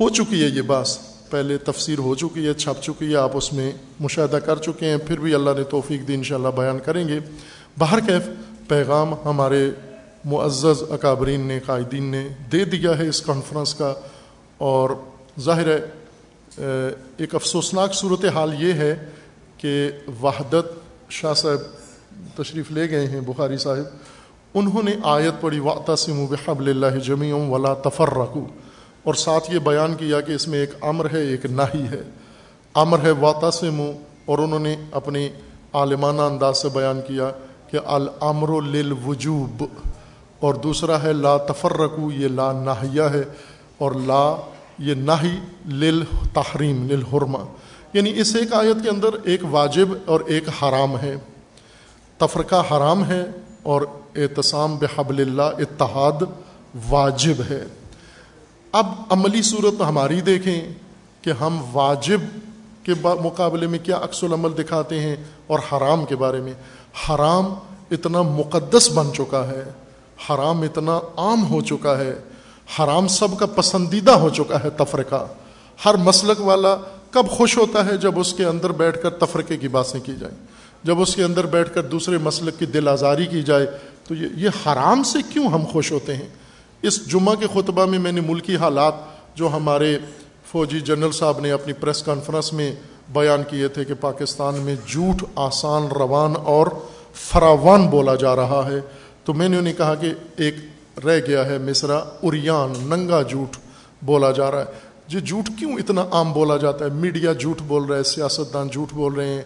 ہو 0.00 0.08
چکی 0.08 0.42
ہے 0.42 0.48
یہ 0.48 0.62
بات 0.62 0.86
پہلے 1.30 1.58
تفسیر 1.58 1.98
ہو 1.98 2.14
چکی 2.14 2.48
ہے، 2.48 2.54
چھپ 2.54 2.82
چکی 2.82 3.10
ہے، 3.10 3.16
آپ 3.16 3.30
اس 3.34 3.52
میں 3.52 3.72
مشاہدہ 4.00 4.36
کر 4.36 4.56
چکے 4.56 4.90
ہیں، 4.90 4.96
پھر 5.06 5.20
بھی 5.20 5.34
اللہ 5.34 5.50
نے 5.56 5.64
توفیق 5.64 6.08
دی، 6.08 6.14
انشاءاللہ 6.14 6.48
بیان 6.48 6.78
کریں 6.84 7.08
گے۔ 7.08 7.18
باہر 7.78 8.00
کیف، 8.00 8.22
پیغام 8.68 9.14
ہمارے 9.24 9.70
معزز 10.24 10.82
اکابرین 10.90 11.40
نے، 11.40 11.60
قائدین 11.66 12.04
نے 12.04 12.28
دے 12.52 12.64
دیا 12.64 12.98
ہے 12.98 13.08
اس 13.08 13.22
کانفرنس 13.22 13.74
کا۔ 13.74 13.94
اور 14.58 14.90
ظاہر 15.40 15.66
ہے 15.66 15.80
ایک 17.16 17.34
افسوسناک 17.34 17.94
صورت 17.94 18.24
حال 18.24 18.54
یہ 18.58 18.72
ہے 18.72 19.04
کہ 19.58 19.90
وحدت، 20.22 20.66
شاہ 21.10 21.34
صاحب 21.34 21.58
تشریف 22.36 22.70
لے 22.70 22.90
گئے 22.90 23.06
ہیں، 23.06 23.20
بخاری 23.20 23.56
صاحب۔ 23.56 23.84
انہوں 24.54 24.82
نے 24.82 24.92
آیت 25.04 25.40
پڑھی 25.40 25.58
واطا 25.58 25.96
سے 25.96 26.12
مبحب 26.12 26.60
اللہ 26.60 26.98
جمی 27.04 27.32
ولا 27.32 27.74
تفر 27.74 28.08
رکھو 28.08 28.46
اور 29.06 29.14
ساتھ 29.14 29.50
یہ 29.54 29.58
بیان 29.58 29.94
کیا 29.94 30.20
کہ 30.20 30.32
اس 30.32 30.48
میں 30.48 30.58
ایک 30.58 30.70
امر 30.80 31.06
ہے، 31.12 31.20
ایک 31.20 31.46
ناہی 31.46 31.82
ہے۔ 31.82 32.02
امر 32.74 32.98
ہے 33.02 33.10
واتا 33.10 33.50
سے 33.50 33.70
منہ 33.70 33.92
اور 34.24 34.38
انہوں 34.38 34.58
نے 34.58 34.76
اپنی 34.92 35.28
عالمانہ 35.72 36.22
انداز 36.22 36.58
سے 36.58 36.68
بیان 36.68 37.00
کیا 37.06 37.30
کہ 37.70 37.78
الامر 37.86 38.62
للوجوب 38.62 39.64
اور 40.40 40.54
دوسرا 40.54 41.02
ہے 41.02 41.12
لا 41.12 41.36
تفرقو، 41.36 42.12
یہ 42.12 42.28
لا 42.28 42.52
ناہیہ 42.52 43.02
ہے 43.02 43.22
اور 43.78 43.92
لا، 43.92 44.36
یہ 44.78 44.94
ناہی 44.94 45.38
لل 45.68 46.04
تحریم 46.34 46.88
للحرمہ۔ 46.90 47.38
یعنی 47.92 48.20
اس 48.20 48.36
ایک 48.36 48.52
آیت 48.52 48.82
کے 48.82 48.90
اندر 48.90 49.08
ایک 49.24 49.40
واجب 49.50 49.88
اور 50.06 50.20
ایک 50.26 50.48
حرام 50.48 50.98
ہے۔ 50.98 51.16
تفرقہ 52.18 52.62
حرام 52.70 53.04
ہے 53.04 53.24
اور 53.62 53.82
اعتصام 54.16 54.76
بحبل 54.76 55.20
اللہ، 55.20 55.62
اتحاد 55.62 56.22
واجب 56.88 57.42
ہے۔ 57.50 57.64
اب 58.72 58.86
عملی 59.10 59.42
صورت 59.42 59.80
ہماری 59.80 60.20
دیکھیں 60.20 60.60
کہ 61.22 61.30
ہم 61.30 61.58
واجب 61.72 62.20
کے 62.82 62.92
مقابلے 63.02 63.66
میں 63.66 63.78
کیا 63.82 63.96
عکس 64.02 64.24
العمل 64.24 64.50
دکھاتے 64.58 65.00
ہیں 65.00 65.16
اور 65.46 65.58
حرام 65.72 66.04
کے 66.04 66.16
بارے 66.16 66.40
میں۔ 66.40 66.52
حرام 67.08 67.46
اتنا 67.90 68.22
مقدس 68.22 68.90
بن 68.94 69.12
چکا 69.12 69.46
ہے، 69.46 69.62
حرام 70.28 70.62
اتنا 70.62 71.00
عام 71.16 71.50
ہو 71.50 71.60
چکا 71.60 71.98
ہے، 71.98 72.14
حرام 72.78 73.08
سب 73.08 73.38
کا 73.38 73.46
پسندیدہ 73.46 74.10
ہو 74.10 74.28
چکا 74.28 74.64
ہے 74.64 74.70
تفرقہ۔ 74.70 75.26
ہر 75.84 75.94
مسلک 75.94 76.40
والا 76.40 76.76
کب 77.10 77.26
خوش 77.30 77.58
ہوتا 77.58 77.86
ہے 77.86 77.96
جب 77.96 78.18
اس 78.18 78.32
کے 78.32 78.44
اندر 78.44 78.72
بیٹھ 78.72 79.02
کر 79.02 79.10
تفرقے 79.10 79.56
کی 79.56 79.68
باتیں 79.68 80.00
کی 80.00 80.12
جائیں۔ 80.20 80.36
جب 80.82 81.00
اس 81.00 81.14
کے 81.14 81.22
اندر 81.22 81.46
بیٹھ 81.46 81.74
کر 81.74 81.82
دوسرے 81.82 82.18
مسلک 82.18 82.58
کی 82.58 82.66
دل 82.66 82.88
آزاری 82.88 83.26
کی 83.26 83.42
جائے۔ 83.42 83.66
تو 84.08 84.14
یہ 84.14 84.48
حرام 84.66 85.02
سے 85.02 85.18
کیوں 85.32 85.48
ہم 85.48 85.64
خوش 85.72 85.92
ہوتے 85.92 86.16
ہیں؟ 86.16 86.28
اس 86.82 87.12
جمعہ 87.12 87.34
کے 87.34 87.46
خطبہ 87.52 87.86
میں 87.86 87.98
میں 87.98 88.12
نے 88.12 88.20
ملکی 88.20 88.56
حالات 88.56 88.94
جو 89.34 89.48
ہمارے 89.48 89.98
فوجی 90.52 90.80
جنرل 90.80 91.12
صاحب 91.12 91.40
نے 91.40 91.50
اپنی 91.50 91.72
پریس 91.72 92.02
کانفرنس 92.02 92.52
میں 92.52 92.74
بیان 93.12 93.42
کیے 93.50 93.68
تھے 93.68 93.84
کہ 93.84 93.94
پاکستان 94.00 94.54
میں 94.54 94.74
جھوٹ 94.86 95.24
آسان 95.34 95.86
روان 95.86 96.32
اور 96.44 96.66
فراوان 97.14 97.86
بولا 97.86 98.14
جا 98.14 98.36
رہا 98.36 98.68
ہے، 98.72 98.80
تو 99.24 99.34
میں 99.34 99.48
نے 99.48 99.58
انہیں 99.58 99.74
کہا 99.74 99.94
کہ 99.94 100.14
ایک 100.36 100.54
رہ 101.04 101.20
گیا 101.26 101.46
ہے 101.46 101.58
مصرا 101.58 102.00
اریان، 102.22 102.72
ننگا 102.80 103.22
جھوٹ 103.22 103.56
بولا 104.02 104.32
جا 104.32 104.50
رہا 104.50 104.60
ہے۔ 104.60 104.86
یہ 105.08 105.20
جھوٹ 105.20 105.48
کیوں 105.58 105.72
اتنا 105.72 106.04
عام 106.10 106.32
بولا 106.32 106.56
جاتا 106.56 106.84
ہے؟ 106.84 106.90
میڈیا 106.90 107.32
جھوٹ 107.32 107.58
بول 107.66 107.82
رہا 107.84 107.96
ہے 107.96 108.02
سیاستدان 108.02 108.68
جھوٹ 108.68 108.92
بول 108.92 109.14
رہے 109.14 109.28
ہیں 109.28 109.42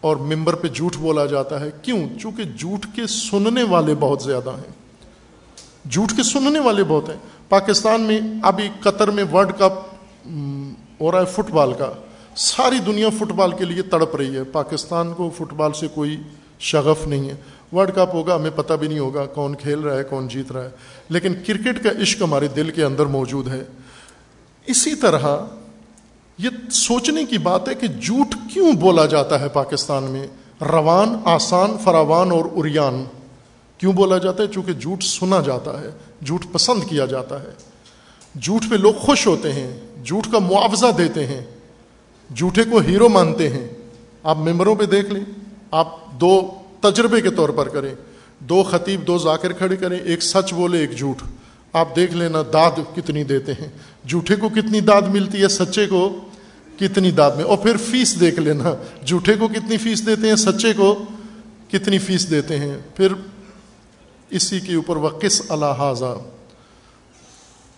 اور 0.00 0.16
ممبر 0.16 0.54
پہ 0.54 0.68
جھوٹ 0.68 0.96
بولا 0.96 1.26
جاتا 1.26 1.60
ہے۔ 1.60 1.70
کیوں؟ 1.82 2.08
چونکہ 2.20 2.42
جھوٹ 2.42 2.86
کے 2.96 3.06
سننے 3.06 3.62
والے 3.62 3.94
بہت 4.00 4.22
زیادہ 4.22 4.50
ہیں۔ 4.50 4.79
جھوٹ 5.88 6.12
کے 6.16 6.22
سننے 6.22 6.58
والے 6.58 6.84
بہت 6.84 7.08
ہیں۔ 7.08 7.16
پاکستان 7.48 8.00
میں 8.00 8.20
ابھی 8.42 8.68
قطر 8.80 9.08
میں 9.10 9.24
ورلڈ 9.32 9.52
کپ 9.58 9.72
ہو 11.00 11.12
رہا 11.12 11.20
ہے 11.20 11.24
فٹ 11.24 11.50
بال 11.50 11.72
کا۔ 11.72 11.92
ساری 12.36 12.78
دنیا 12.78 13.08
فٹ 13.08 13.32
بال 13.32 13.52
کے 13.52 13.64
لیے 13.64 13.82
تڑپ 13.82 14.16
رہی 14.16 14.36
ہے۔ 14.36 14.44
پاکستان 14.44 15.12
کو 15.16 15.30
فٹ 15.36 15.52
بال 15.54 15.72
سے 15.72 15.88
کوئی 15.94 16.16
شغف 16.58 17.06
نہیں 17.06 17.28
ہے۔ 17.28 17.34
ورلڈ 17.72 17.90
کپ 17.94 18.14
ہوگا، 18.14 18.34
ہمیں 18.34 18.50
پتہ 18.56 18.74
بھی 18.74 18.88
نہیں 18.88 18.98
ہوگا 18.98 19.26
کون 19.26 19.54
کھیل 19.54 19.78
رہا 19.78 19.96
ہے، 19.96 20.04
کون 20.04 20.28
جیت 20.28 20.52
رہا 20.52 20.64
ہے۔ 20.64 20.70
لیکن 21.08 21.34
کرکٹ 21.46 21.84
کا 21.84 22.02
عشق 22.02 22.22
ہمارے 22.22 22.48
دل 22.48 22.70
کے 22.70 22.84
اندر 22.84 23.06
موجود 23.06 23.48
ہے۔ 23.48 23.64
اسی 24.66 24.94
طرح 24.94 25.38
یہ 26.38 26.48
سوچنے 26.72 27.24
کی 27.24 27.38
بات 27.38 27.68
ہے 27.68 27.74
کہ 27.74 27.86
جھوٹ 27.86 28.34
کیوں 28.52 28.72
بولا 28.72 29.06
جاتا 29.06 29.40
ہے 29.40 29.48
پاکستان 29.48 30.04
میں؟ 30.04 30.26
روان، 30.64 31.16
آسان، 31.24 31.76
فراوان 31.84 32.30
اور 32.30 32.44
اریان۔ 32.56 33.04
کیوں 33.80 33.92
بولا 33.92 34.18
جاتا 34.18 34.42
ہے؟ 34.42 34.48
چونکہ 34.48 34.72
جھوٹ 34.72 35.02
سنا 35.02 35.40
جاتا 35.40 35.80
ہے، 35.80 35.90
جھوٹ 36.26 36.44
پسند 36.52 36.84
کیا 36.88 37.06
جاتا 37.06 37.42
ہے۔ 37.42 37.48
جھوٹ 38.40 38.64
پہ 38.70 38.74
لوگ 38.74 38.92
خوش 38.92 39.26
ہوتے 39.26 39.52
ہیں، 39.52 39.80
جھوٹ 40.04 40.32
کا 40.32 40.38
معاوضہ 40.38 40.86
دیتے 40.98 41.26
ہیں۔ 41.26 41.40
جھوٹے 42.36 42.64
کو 42.64 42.78
ہیرو 42.78 43.08
مانتے 43.08 43.48
ہیں۔ 43.48 43.68
آپ 44.22 44.36
ممبروں 44.36 44.74
پہ 44.74 44.84
دیکھ 44.84 45.10
لیں، 45.10 45.24
آپ 45.70 46.12
دو 46.20 46.50
تجربے 46.80 47.20
کے 47.20 47.30
طور 47.30 47.48
پر 47.48 47.68
کریں۔ 47.68 47.94
دو 48.38 48.62
خطیب، 48.62 49.06
دو 49.06 49.18
ذاکر 49.18 49.52
کھڑے 49.52 49.76
کریں، 49.76 49.98
ایک 49.98 50.22
سچ 50.22 50.54
بولے، 50.54 50.78
ایک 50.78 50.96
جھوٹ۔ 50.96 51.22
آپ 51.72 51.96
دیکھ 51.96 52.14
لینا 52.14 52.42
داد 52.52 52.70
کتنی 52.96 53.24
دیتے 53.24 53.52
ہیں۔ 53.52 53.68
جھوٹے 54.08 54.36
کو 54.36 54.48
کتنی 54.48 54.80
داد 54.80 55.02
ملتی 55.02 55.42
ہے، 55.42 55.48
سچے 55.48 55.86
کو 55.86 56.18
کتنی 56.80 57.10
داد 57.10 57.30
میں۔ 57.30 57.44
اور 57.44 57.56
پھر 57.56 57.76
فیس 57.76 58.20
دیکھ 58.20 58.40
لینا، 58.40 58.74
جھوٹے 59.06 59.34
کو 59.34 59.48
کتنی 59.48 59.76
فیس 59.76 60.06
دیتے 60.06 60.28
ہیں، 60.28 60.36
سچے 60.36 60.72
کو 60.72 61.02
کتنی 61.70 61.98
فیس 61.98 62.30
دیتے 62.30 62.58
ہیں۔ 62.58 62.78
پھر 62.94 63.12
اسی 64.30 64.60
کے 64.60 64.74
اوپر 64.74 64.96
وہ 64.96 65.08
الحاظہ 65.48 66.14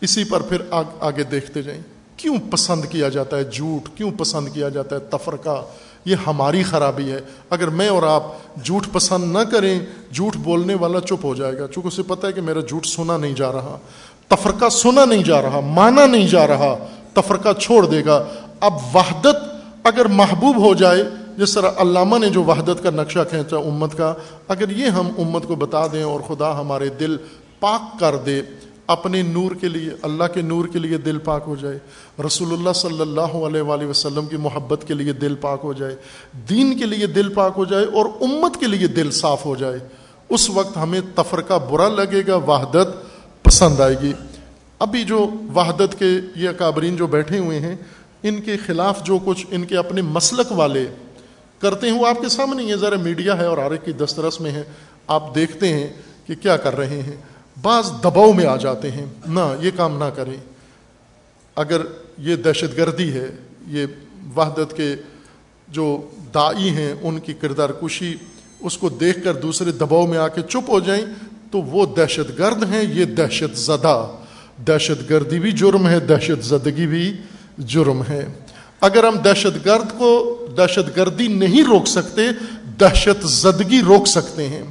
اسی 0.01 0.25
پر 0.25 0.41
پھر 0.41 0.63
آگے 1.01 1.23
دیکھتے 1.23 1.63
جائیں۔ 1.63 1.81
کیوں 2.17 2.37
پسند 2.51 2.85
کیا 2.85 3.09
جاتا 3.09 3.37
ہے 3.37 3.45
جھوٹ؟ 3.45 3.89
کیوں 3.97 4.11
پسند 4.19 4.49
کیا 4.49 4.69
جاتا 4.69 4.97
ہے 4.97 5.01
تفرقہ؟ 5.01 5.65
یہ 6.05 6.17
ہماری 6.27 6.63
خرابی 6.63 7.13
ہے۔ 7.13 7.21
اگر 7.51 7.69
میں 7.69 7.89
اور 7.89 8.03
آپ 8.03 8.23
جھوٹ 8.65 8.87
پسند 8.93 9.33
نہ 9.33 9.39
کریں، 9.39 9.81
جھوٹ 10.15 10.37
بولنے 10.37 10.75
والا 10.75 11.01
چپ 11.01 11.25
ہو 11.25 11.35
جائے 11.35 11.59
گا۔ 11.59 11.67
چونکہ 11.67 11.89
اسے 11.89 12.03
پتہ 12.03 12.27
ہے 12.27 12.33
کہ 12.33 12.41
میرا 12.41 12.61
جھوٹ 12.61 12.87
سنا 12.87 13.17
نہیں 13.17 13.35
جا 13.35 13.53
رہا۔ 13.53 13.79
تفرقہ 14.29 14.69
سنا 14.69 15.05
نہیں 15.05 15.25
جا 15.25 15.43
رہا، 15.43 15.61
مانا 15.61 16.07
نہیں 16.07 16.29
جا 16.29 16.47
رہا۔ 16.47 16.87
تفرقہ 17.15 17.53
چھوڑ 17.61 17.87
دے 17.87 18.05
گا۔ 18.05 18.25
اب 18.61 18.75
وحدت 18.95 19.37
اگر 19.85 20.05
محبوب 20.05 20.57
ہو 20.57 20.75
جائے 20.75 21.05
جس 21.39 21.55
طرح 21.55 21.71
علامہ 21.77 22.19
نے 22.19 22.29
جو 22.29 22.43
وحدت 22.45 22.83
کا 22.83 22.91
نقشہ 22.91 23.25
کھینچا 23.31 23.57
امت 23.59 23.97
کا، 23.97 24.13
اگر 24.49 24.71
یہ 24.71 24.89
ہم 24.91 25.09
امت 25.19 25.47
کو 25.47 25.55
بتا 25.57 25.87
دیں 25.93 26.03
اور 26.03 26.21
خدا 26.29 26.59
ہمارے 26.61 26.89
دل 27.01 27.17
پاک 27.61 27.99
کر 28.01 28.17
دے 28.17 28.41
اپنے 28.87 29.23
نور 29.23 29.53
کے 29.61 29.69
لیے، 29.69 29.91
اللہ 30.03 30.25
کے 30.35 30.43
نور 30.43 30.67
کے 30.67 30.79
لیے 30.79 30.97
دل 30.99 31.19
پاک 31.19 31.43
ہو 31.47 31.55
جائے 31.57 31.79
رسول 32.27 32.53
اللہ 32.53 32.73
صلی 32.75 33.01
اللہ 33.01 33.37
علیہ 33.47 33.63
وآلہ 33.63 33.87
وسلم 33.87 34.27
کی 34.27 34.37
محبت 34.37 34.85
کے 34.87 34.95
لیے 34.95 35.13
دل 35.13 35.35
پاک 35.41 35.61
ہو 35.65 35.73
جائے، 35.73 35.95
دین 36.49 36.79
کے 36.79 36.87
لیے 36.87 37.07
دل 37.07 37.33
پاک 37.35 37.53
ہو 37.57 37.65
جائے 37.65 37.85
اور 37.85 38.07
امت 38.21 38.61
کے 38.61 38.67
لیے 38.67 38.87
دل 38.87 39.11
صاف 39.11 39.47
ہو 39.47 39.55
جائے، 39.55 39.79
اس 40.31 40.49
وقت 40.51 40.77
ہمیں 40.77 41.01
تفرقہ 41.15 41.59
برا 41.71 41.89
لگے 41.89 42.23
گا، 42.27 42.37
وحدت 42.47 42.89
پسند 43.43 43.81
آئے 43.81 43.97
گی۔ 44.03 44.13
ابھی 44.81 45.05
جو 45.05 45.27
وحدت 45.55 45.99
کے 45.99 46.07
یہ 46.37 46.49
اکابرین 46.49 46.97
جو 46.97 47.07
بیٹھے 47.07 47.39
ہوئے 47.39 47.59
ہیں، 47.61 47.77
ان 48.23 48.41
کے 48.41 48.57
خلاف 48.57 49.03
جو 49.05 49.19
کچھ، 49.25 49.47
ان 49.51 49.65
کے 49.65 49.77
اپنے 49.77 50.03
مسلک 50.03 50.53
والے 50.53 50.85
کرتے 51.63 51.91
ہیں 51.91 51.99
وہ 51.99 52.07
آپ 52.07 52.21
کے 52.21 52.29
سامنے 52.29 52.65
یہ 52.65 52.77
ذرا 52.77 52.97
میڈیا 52.97 53.39
ہے 53.39 53.47
اور 53.47 53.59
آرے 53.59 53.77
کی 53.85 53.93
دسترس 53.93 54.41
میں 54.41 54.51
ہے 54.51 54.63
آپ 55.07 55.35
دیکھتے 55.35 55.69
ہیں 55.69 55.87
کہ 56.27 56.35
کیا 56.35 56.57
کر 56.57 56.77
رہے 56.77 57.03
ہیں۔ 57.03 57.17
بعض 57.63 57.91
دباؤ 58.05 58.33
میں 58.33 58.47
آ 58.47 58.57
جاتے 58.57 58.91
ہیں۔ 58.91 59.07
نہ، 59.27 59.55
یہ 59.61 59.71
کام 59.77 59.99
نہ 59.99 60.05
کریں۔ 60.05 60.37
اگر 61.57 61.81
یہ 62.19 62.37
دہشت 62.37 62.77
گردی 62.77 63.13
ہے، 63.13 63.27
یہ 63.67 63.87
وحدت 64.37 64.77
کے 64.77 64.95
جو 65.69 66.09
دائی 66.35 66.71
ہیں، 66.71 66.95
ان 67.03 67.19
کی 67.19 67.33
کردار 67.33 67.71
کشی، 67.71 68.15
اس 68.61 68.79
کو 68.79 68.89
دیکھ 68.89 69.25
کر 69.25 69.35
دوسرے 69.35 69.73
دباؤ 69.73 70.07
میں 70.07 70.19
آ 70.19 70.29
کے 70.29 70.43
چپ 70.49 70.71
ہو 70.71 70.81
جائیں، 70.81 71.05
تو 71.51 71.63
وہ 71.63 71.87
دہشت 71.87 72.39
گرد 72.39 72.63
ہیں۔ 72.73 72.83
یہ 72.83 73.05
دہشت 73.05 73.59
زدہ۔ 73.59 74.11
دہشت 74.67 75.11
گردی 75.11 75.39
بھی 75.39 75.53
جرم 75.53 75.89
ہے، 75.89 76.01
دہشت 76.01 76.45
زدگی 76.45 76.87
بھی 76.87 77.17
جرم 77.59 78.03
ہے۔ 78.09 78.33
اگر 78.81 79.05
ہم 79.05 79.17
دہشت 79.17 79.67
گرد 79.67 79.99
کو 79.99 80.39
دہشت 80.57 80.97
گردی 80.97 81.29
نہیں 81.29 81.63
روک 81.65 81.87
سکتے، 81.87 82.23
دہشت 82.81 83.27
زدگی 83.27 83.81
روک 83.81 84.07
سکتے 84.07 84.49
ہیں۔ 84.49 84.63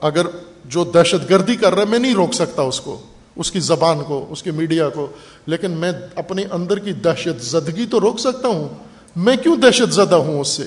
اگر 0.00 0.26
جو 0.64 0.84
دہشت 0.84 1.30
گردی 1.30 1.56
کر 1.56 1.74
رہا 1.74 1.82
ہے، 1.82 1.86
میں 1.86 1.98
نہیں 1.98 2.14
روک 2.14 2.34
سکتا 2.34 2.62
اس 2.62 2.80
کو، 2.80 3.02
اس 3.36 3.52
کی 3.52 3.60
زبان 3.60 3.98
کو، 4.06 4.26
اس 4.30 4.42
کی 4.42 4.50
میڈیا 4.50 4.88
کو۔ 4.88 5.06
لیکن 5.46 5.70
میں 5.70 5.92
اپنے 6.14 6.44
اندر 6.50 6.78
کی 6.78 6.92
دہشت 6.92 7.44
زدگی 7.44 7.86
تو 7.86 8.00
روک 8.00 8.20
سکتا 8.20 8.48
ہوں۔ 8.48 8.68
میں 9.16 9.36
کیوں 9.36 9.56
دہشت 9.56 9.94
زدہ 9.94 10.14
ہوں 10.14 10.40
اس 10.40 10.48
سے؟ 10.48 10.62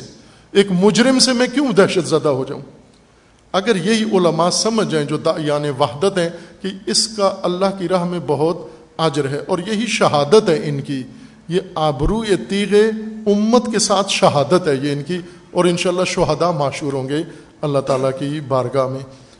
ایک 0.51 0.67
مجرم 0.71 1.19
سے 1.19 1.33
میں 1.33 1.47
کیوں 1.53 1.71
دہشت 1.71 2.07
زدہ 2.07 2.29
ہو 2.29 2.45
جاؤں؟ 2.49 2.61
اگر 3.51 3.75
یہی 3.75 4.03
علماء 4.03 4.49
سمجھ 4.49 4.87
جائیں 4.91 5.07
جو 5.07 5.17
یعنی 5.37 5.69
وحدت 5.69 6.17
ہیں 6.17 6.29
کہ 6.61 6.69
اس 6.85 7.07
کا 7.07 7.35
اللہ 7.41 7.65
کی 7.79 7.87
راہ 7.87 8.03
میں 8.03 8.19
بہت 8.27 8.57
اجر 8.97 9.29
ہے 9.29 9.39
اور 9.47 9.59
یہی 9.59 9.85
شہادت 9.87 10.49
ہے 10.49 10.61
ان 10.63 10.81
کی۔ 10.81 11.03
یہ 11.51 11.59
آبرو، 11.75 12.23
یہ 12.25 12.35
تیغ 12.49 12.73
امت 13.27 13.65
کے 13.71 13.79
ساتھ 13.79 14.09
شہادت 14.09 14.67
ہے 14.67 14.75
یہ 14.75 14.91
ان 14.93 15.03
کی 15.03 15.19
اور 15.51 15.65
انشاءاللہ 15.65 16.05
شہداء 16.05 16.51
معشور 16.51 16.93
ہوں 16.93 17.09
گے 17.09 17.23
اللہ 17.61 17.79
تعالیٰ 17.79 18.11
کی 18.19 18.39
بارگاہ 18.47 18.87
میں۔ 18.87 18.99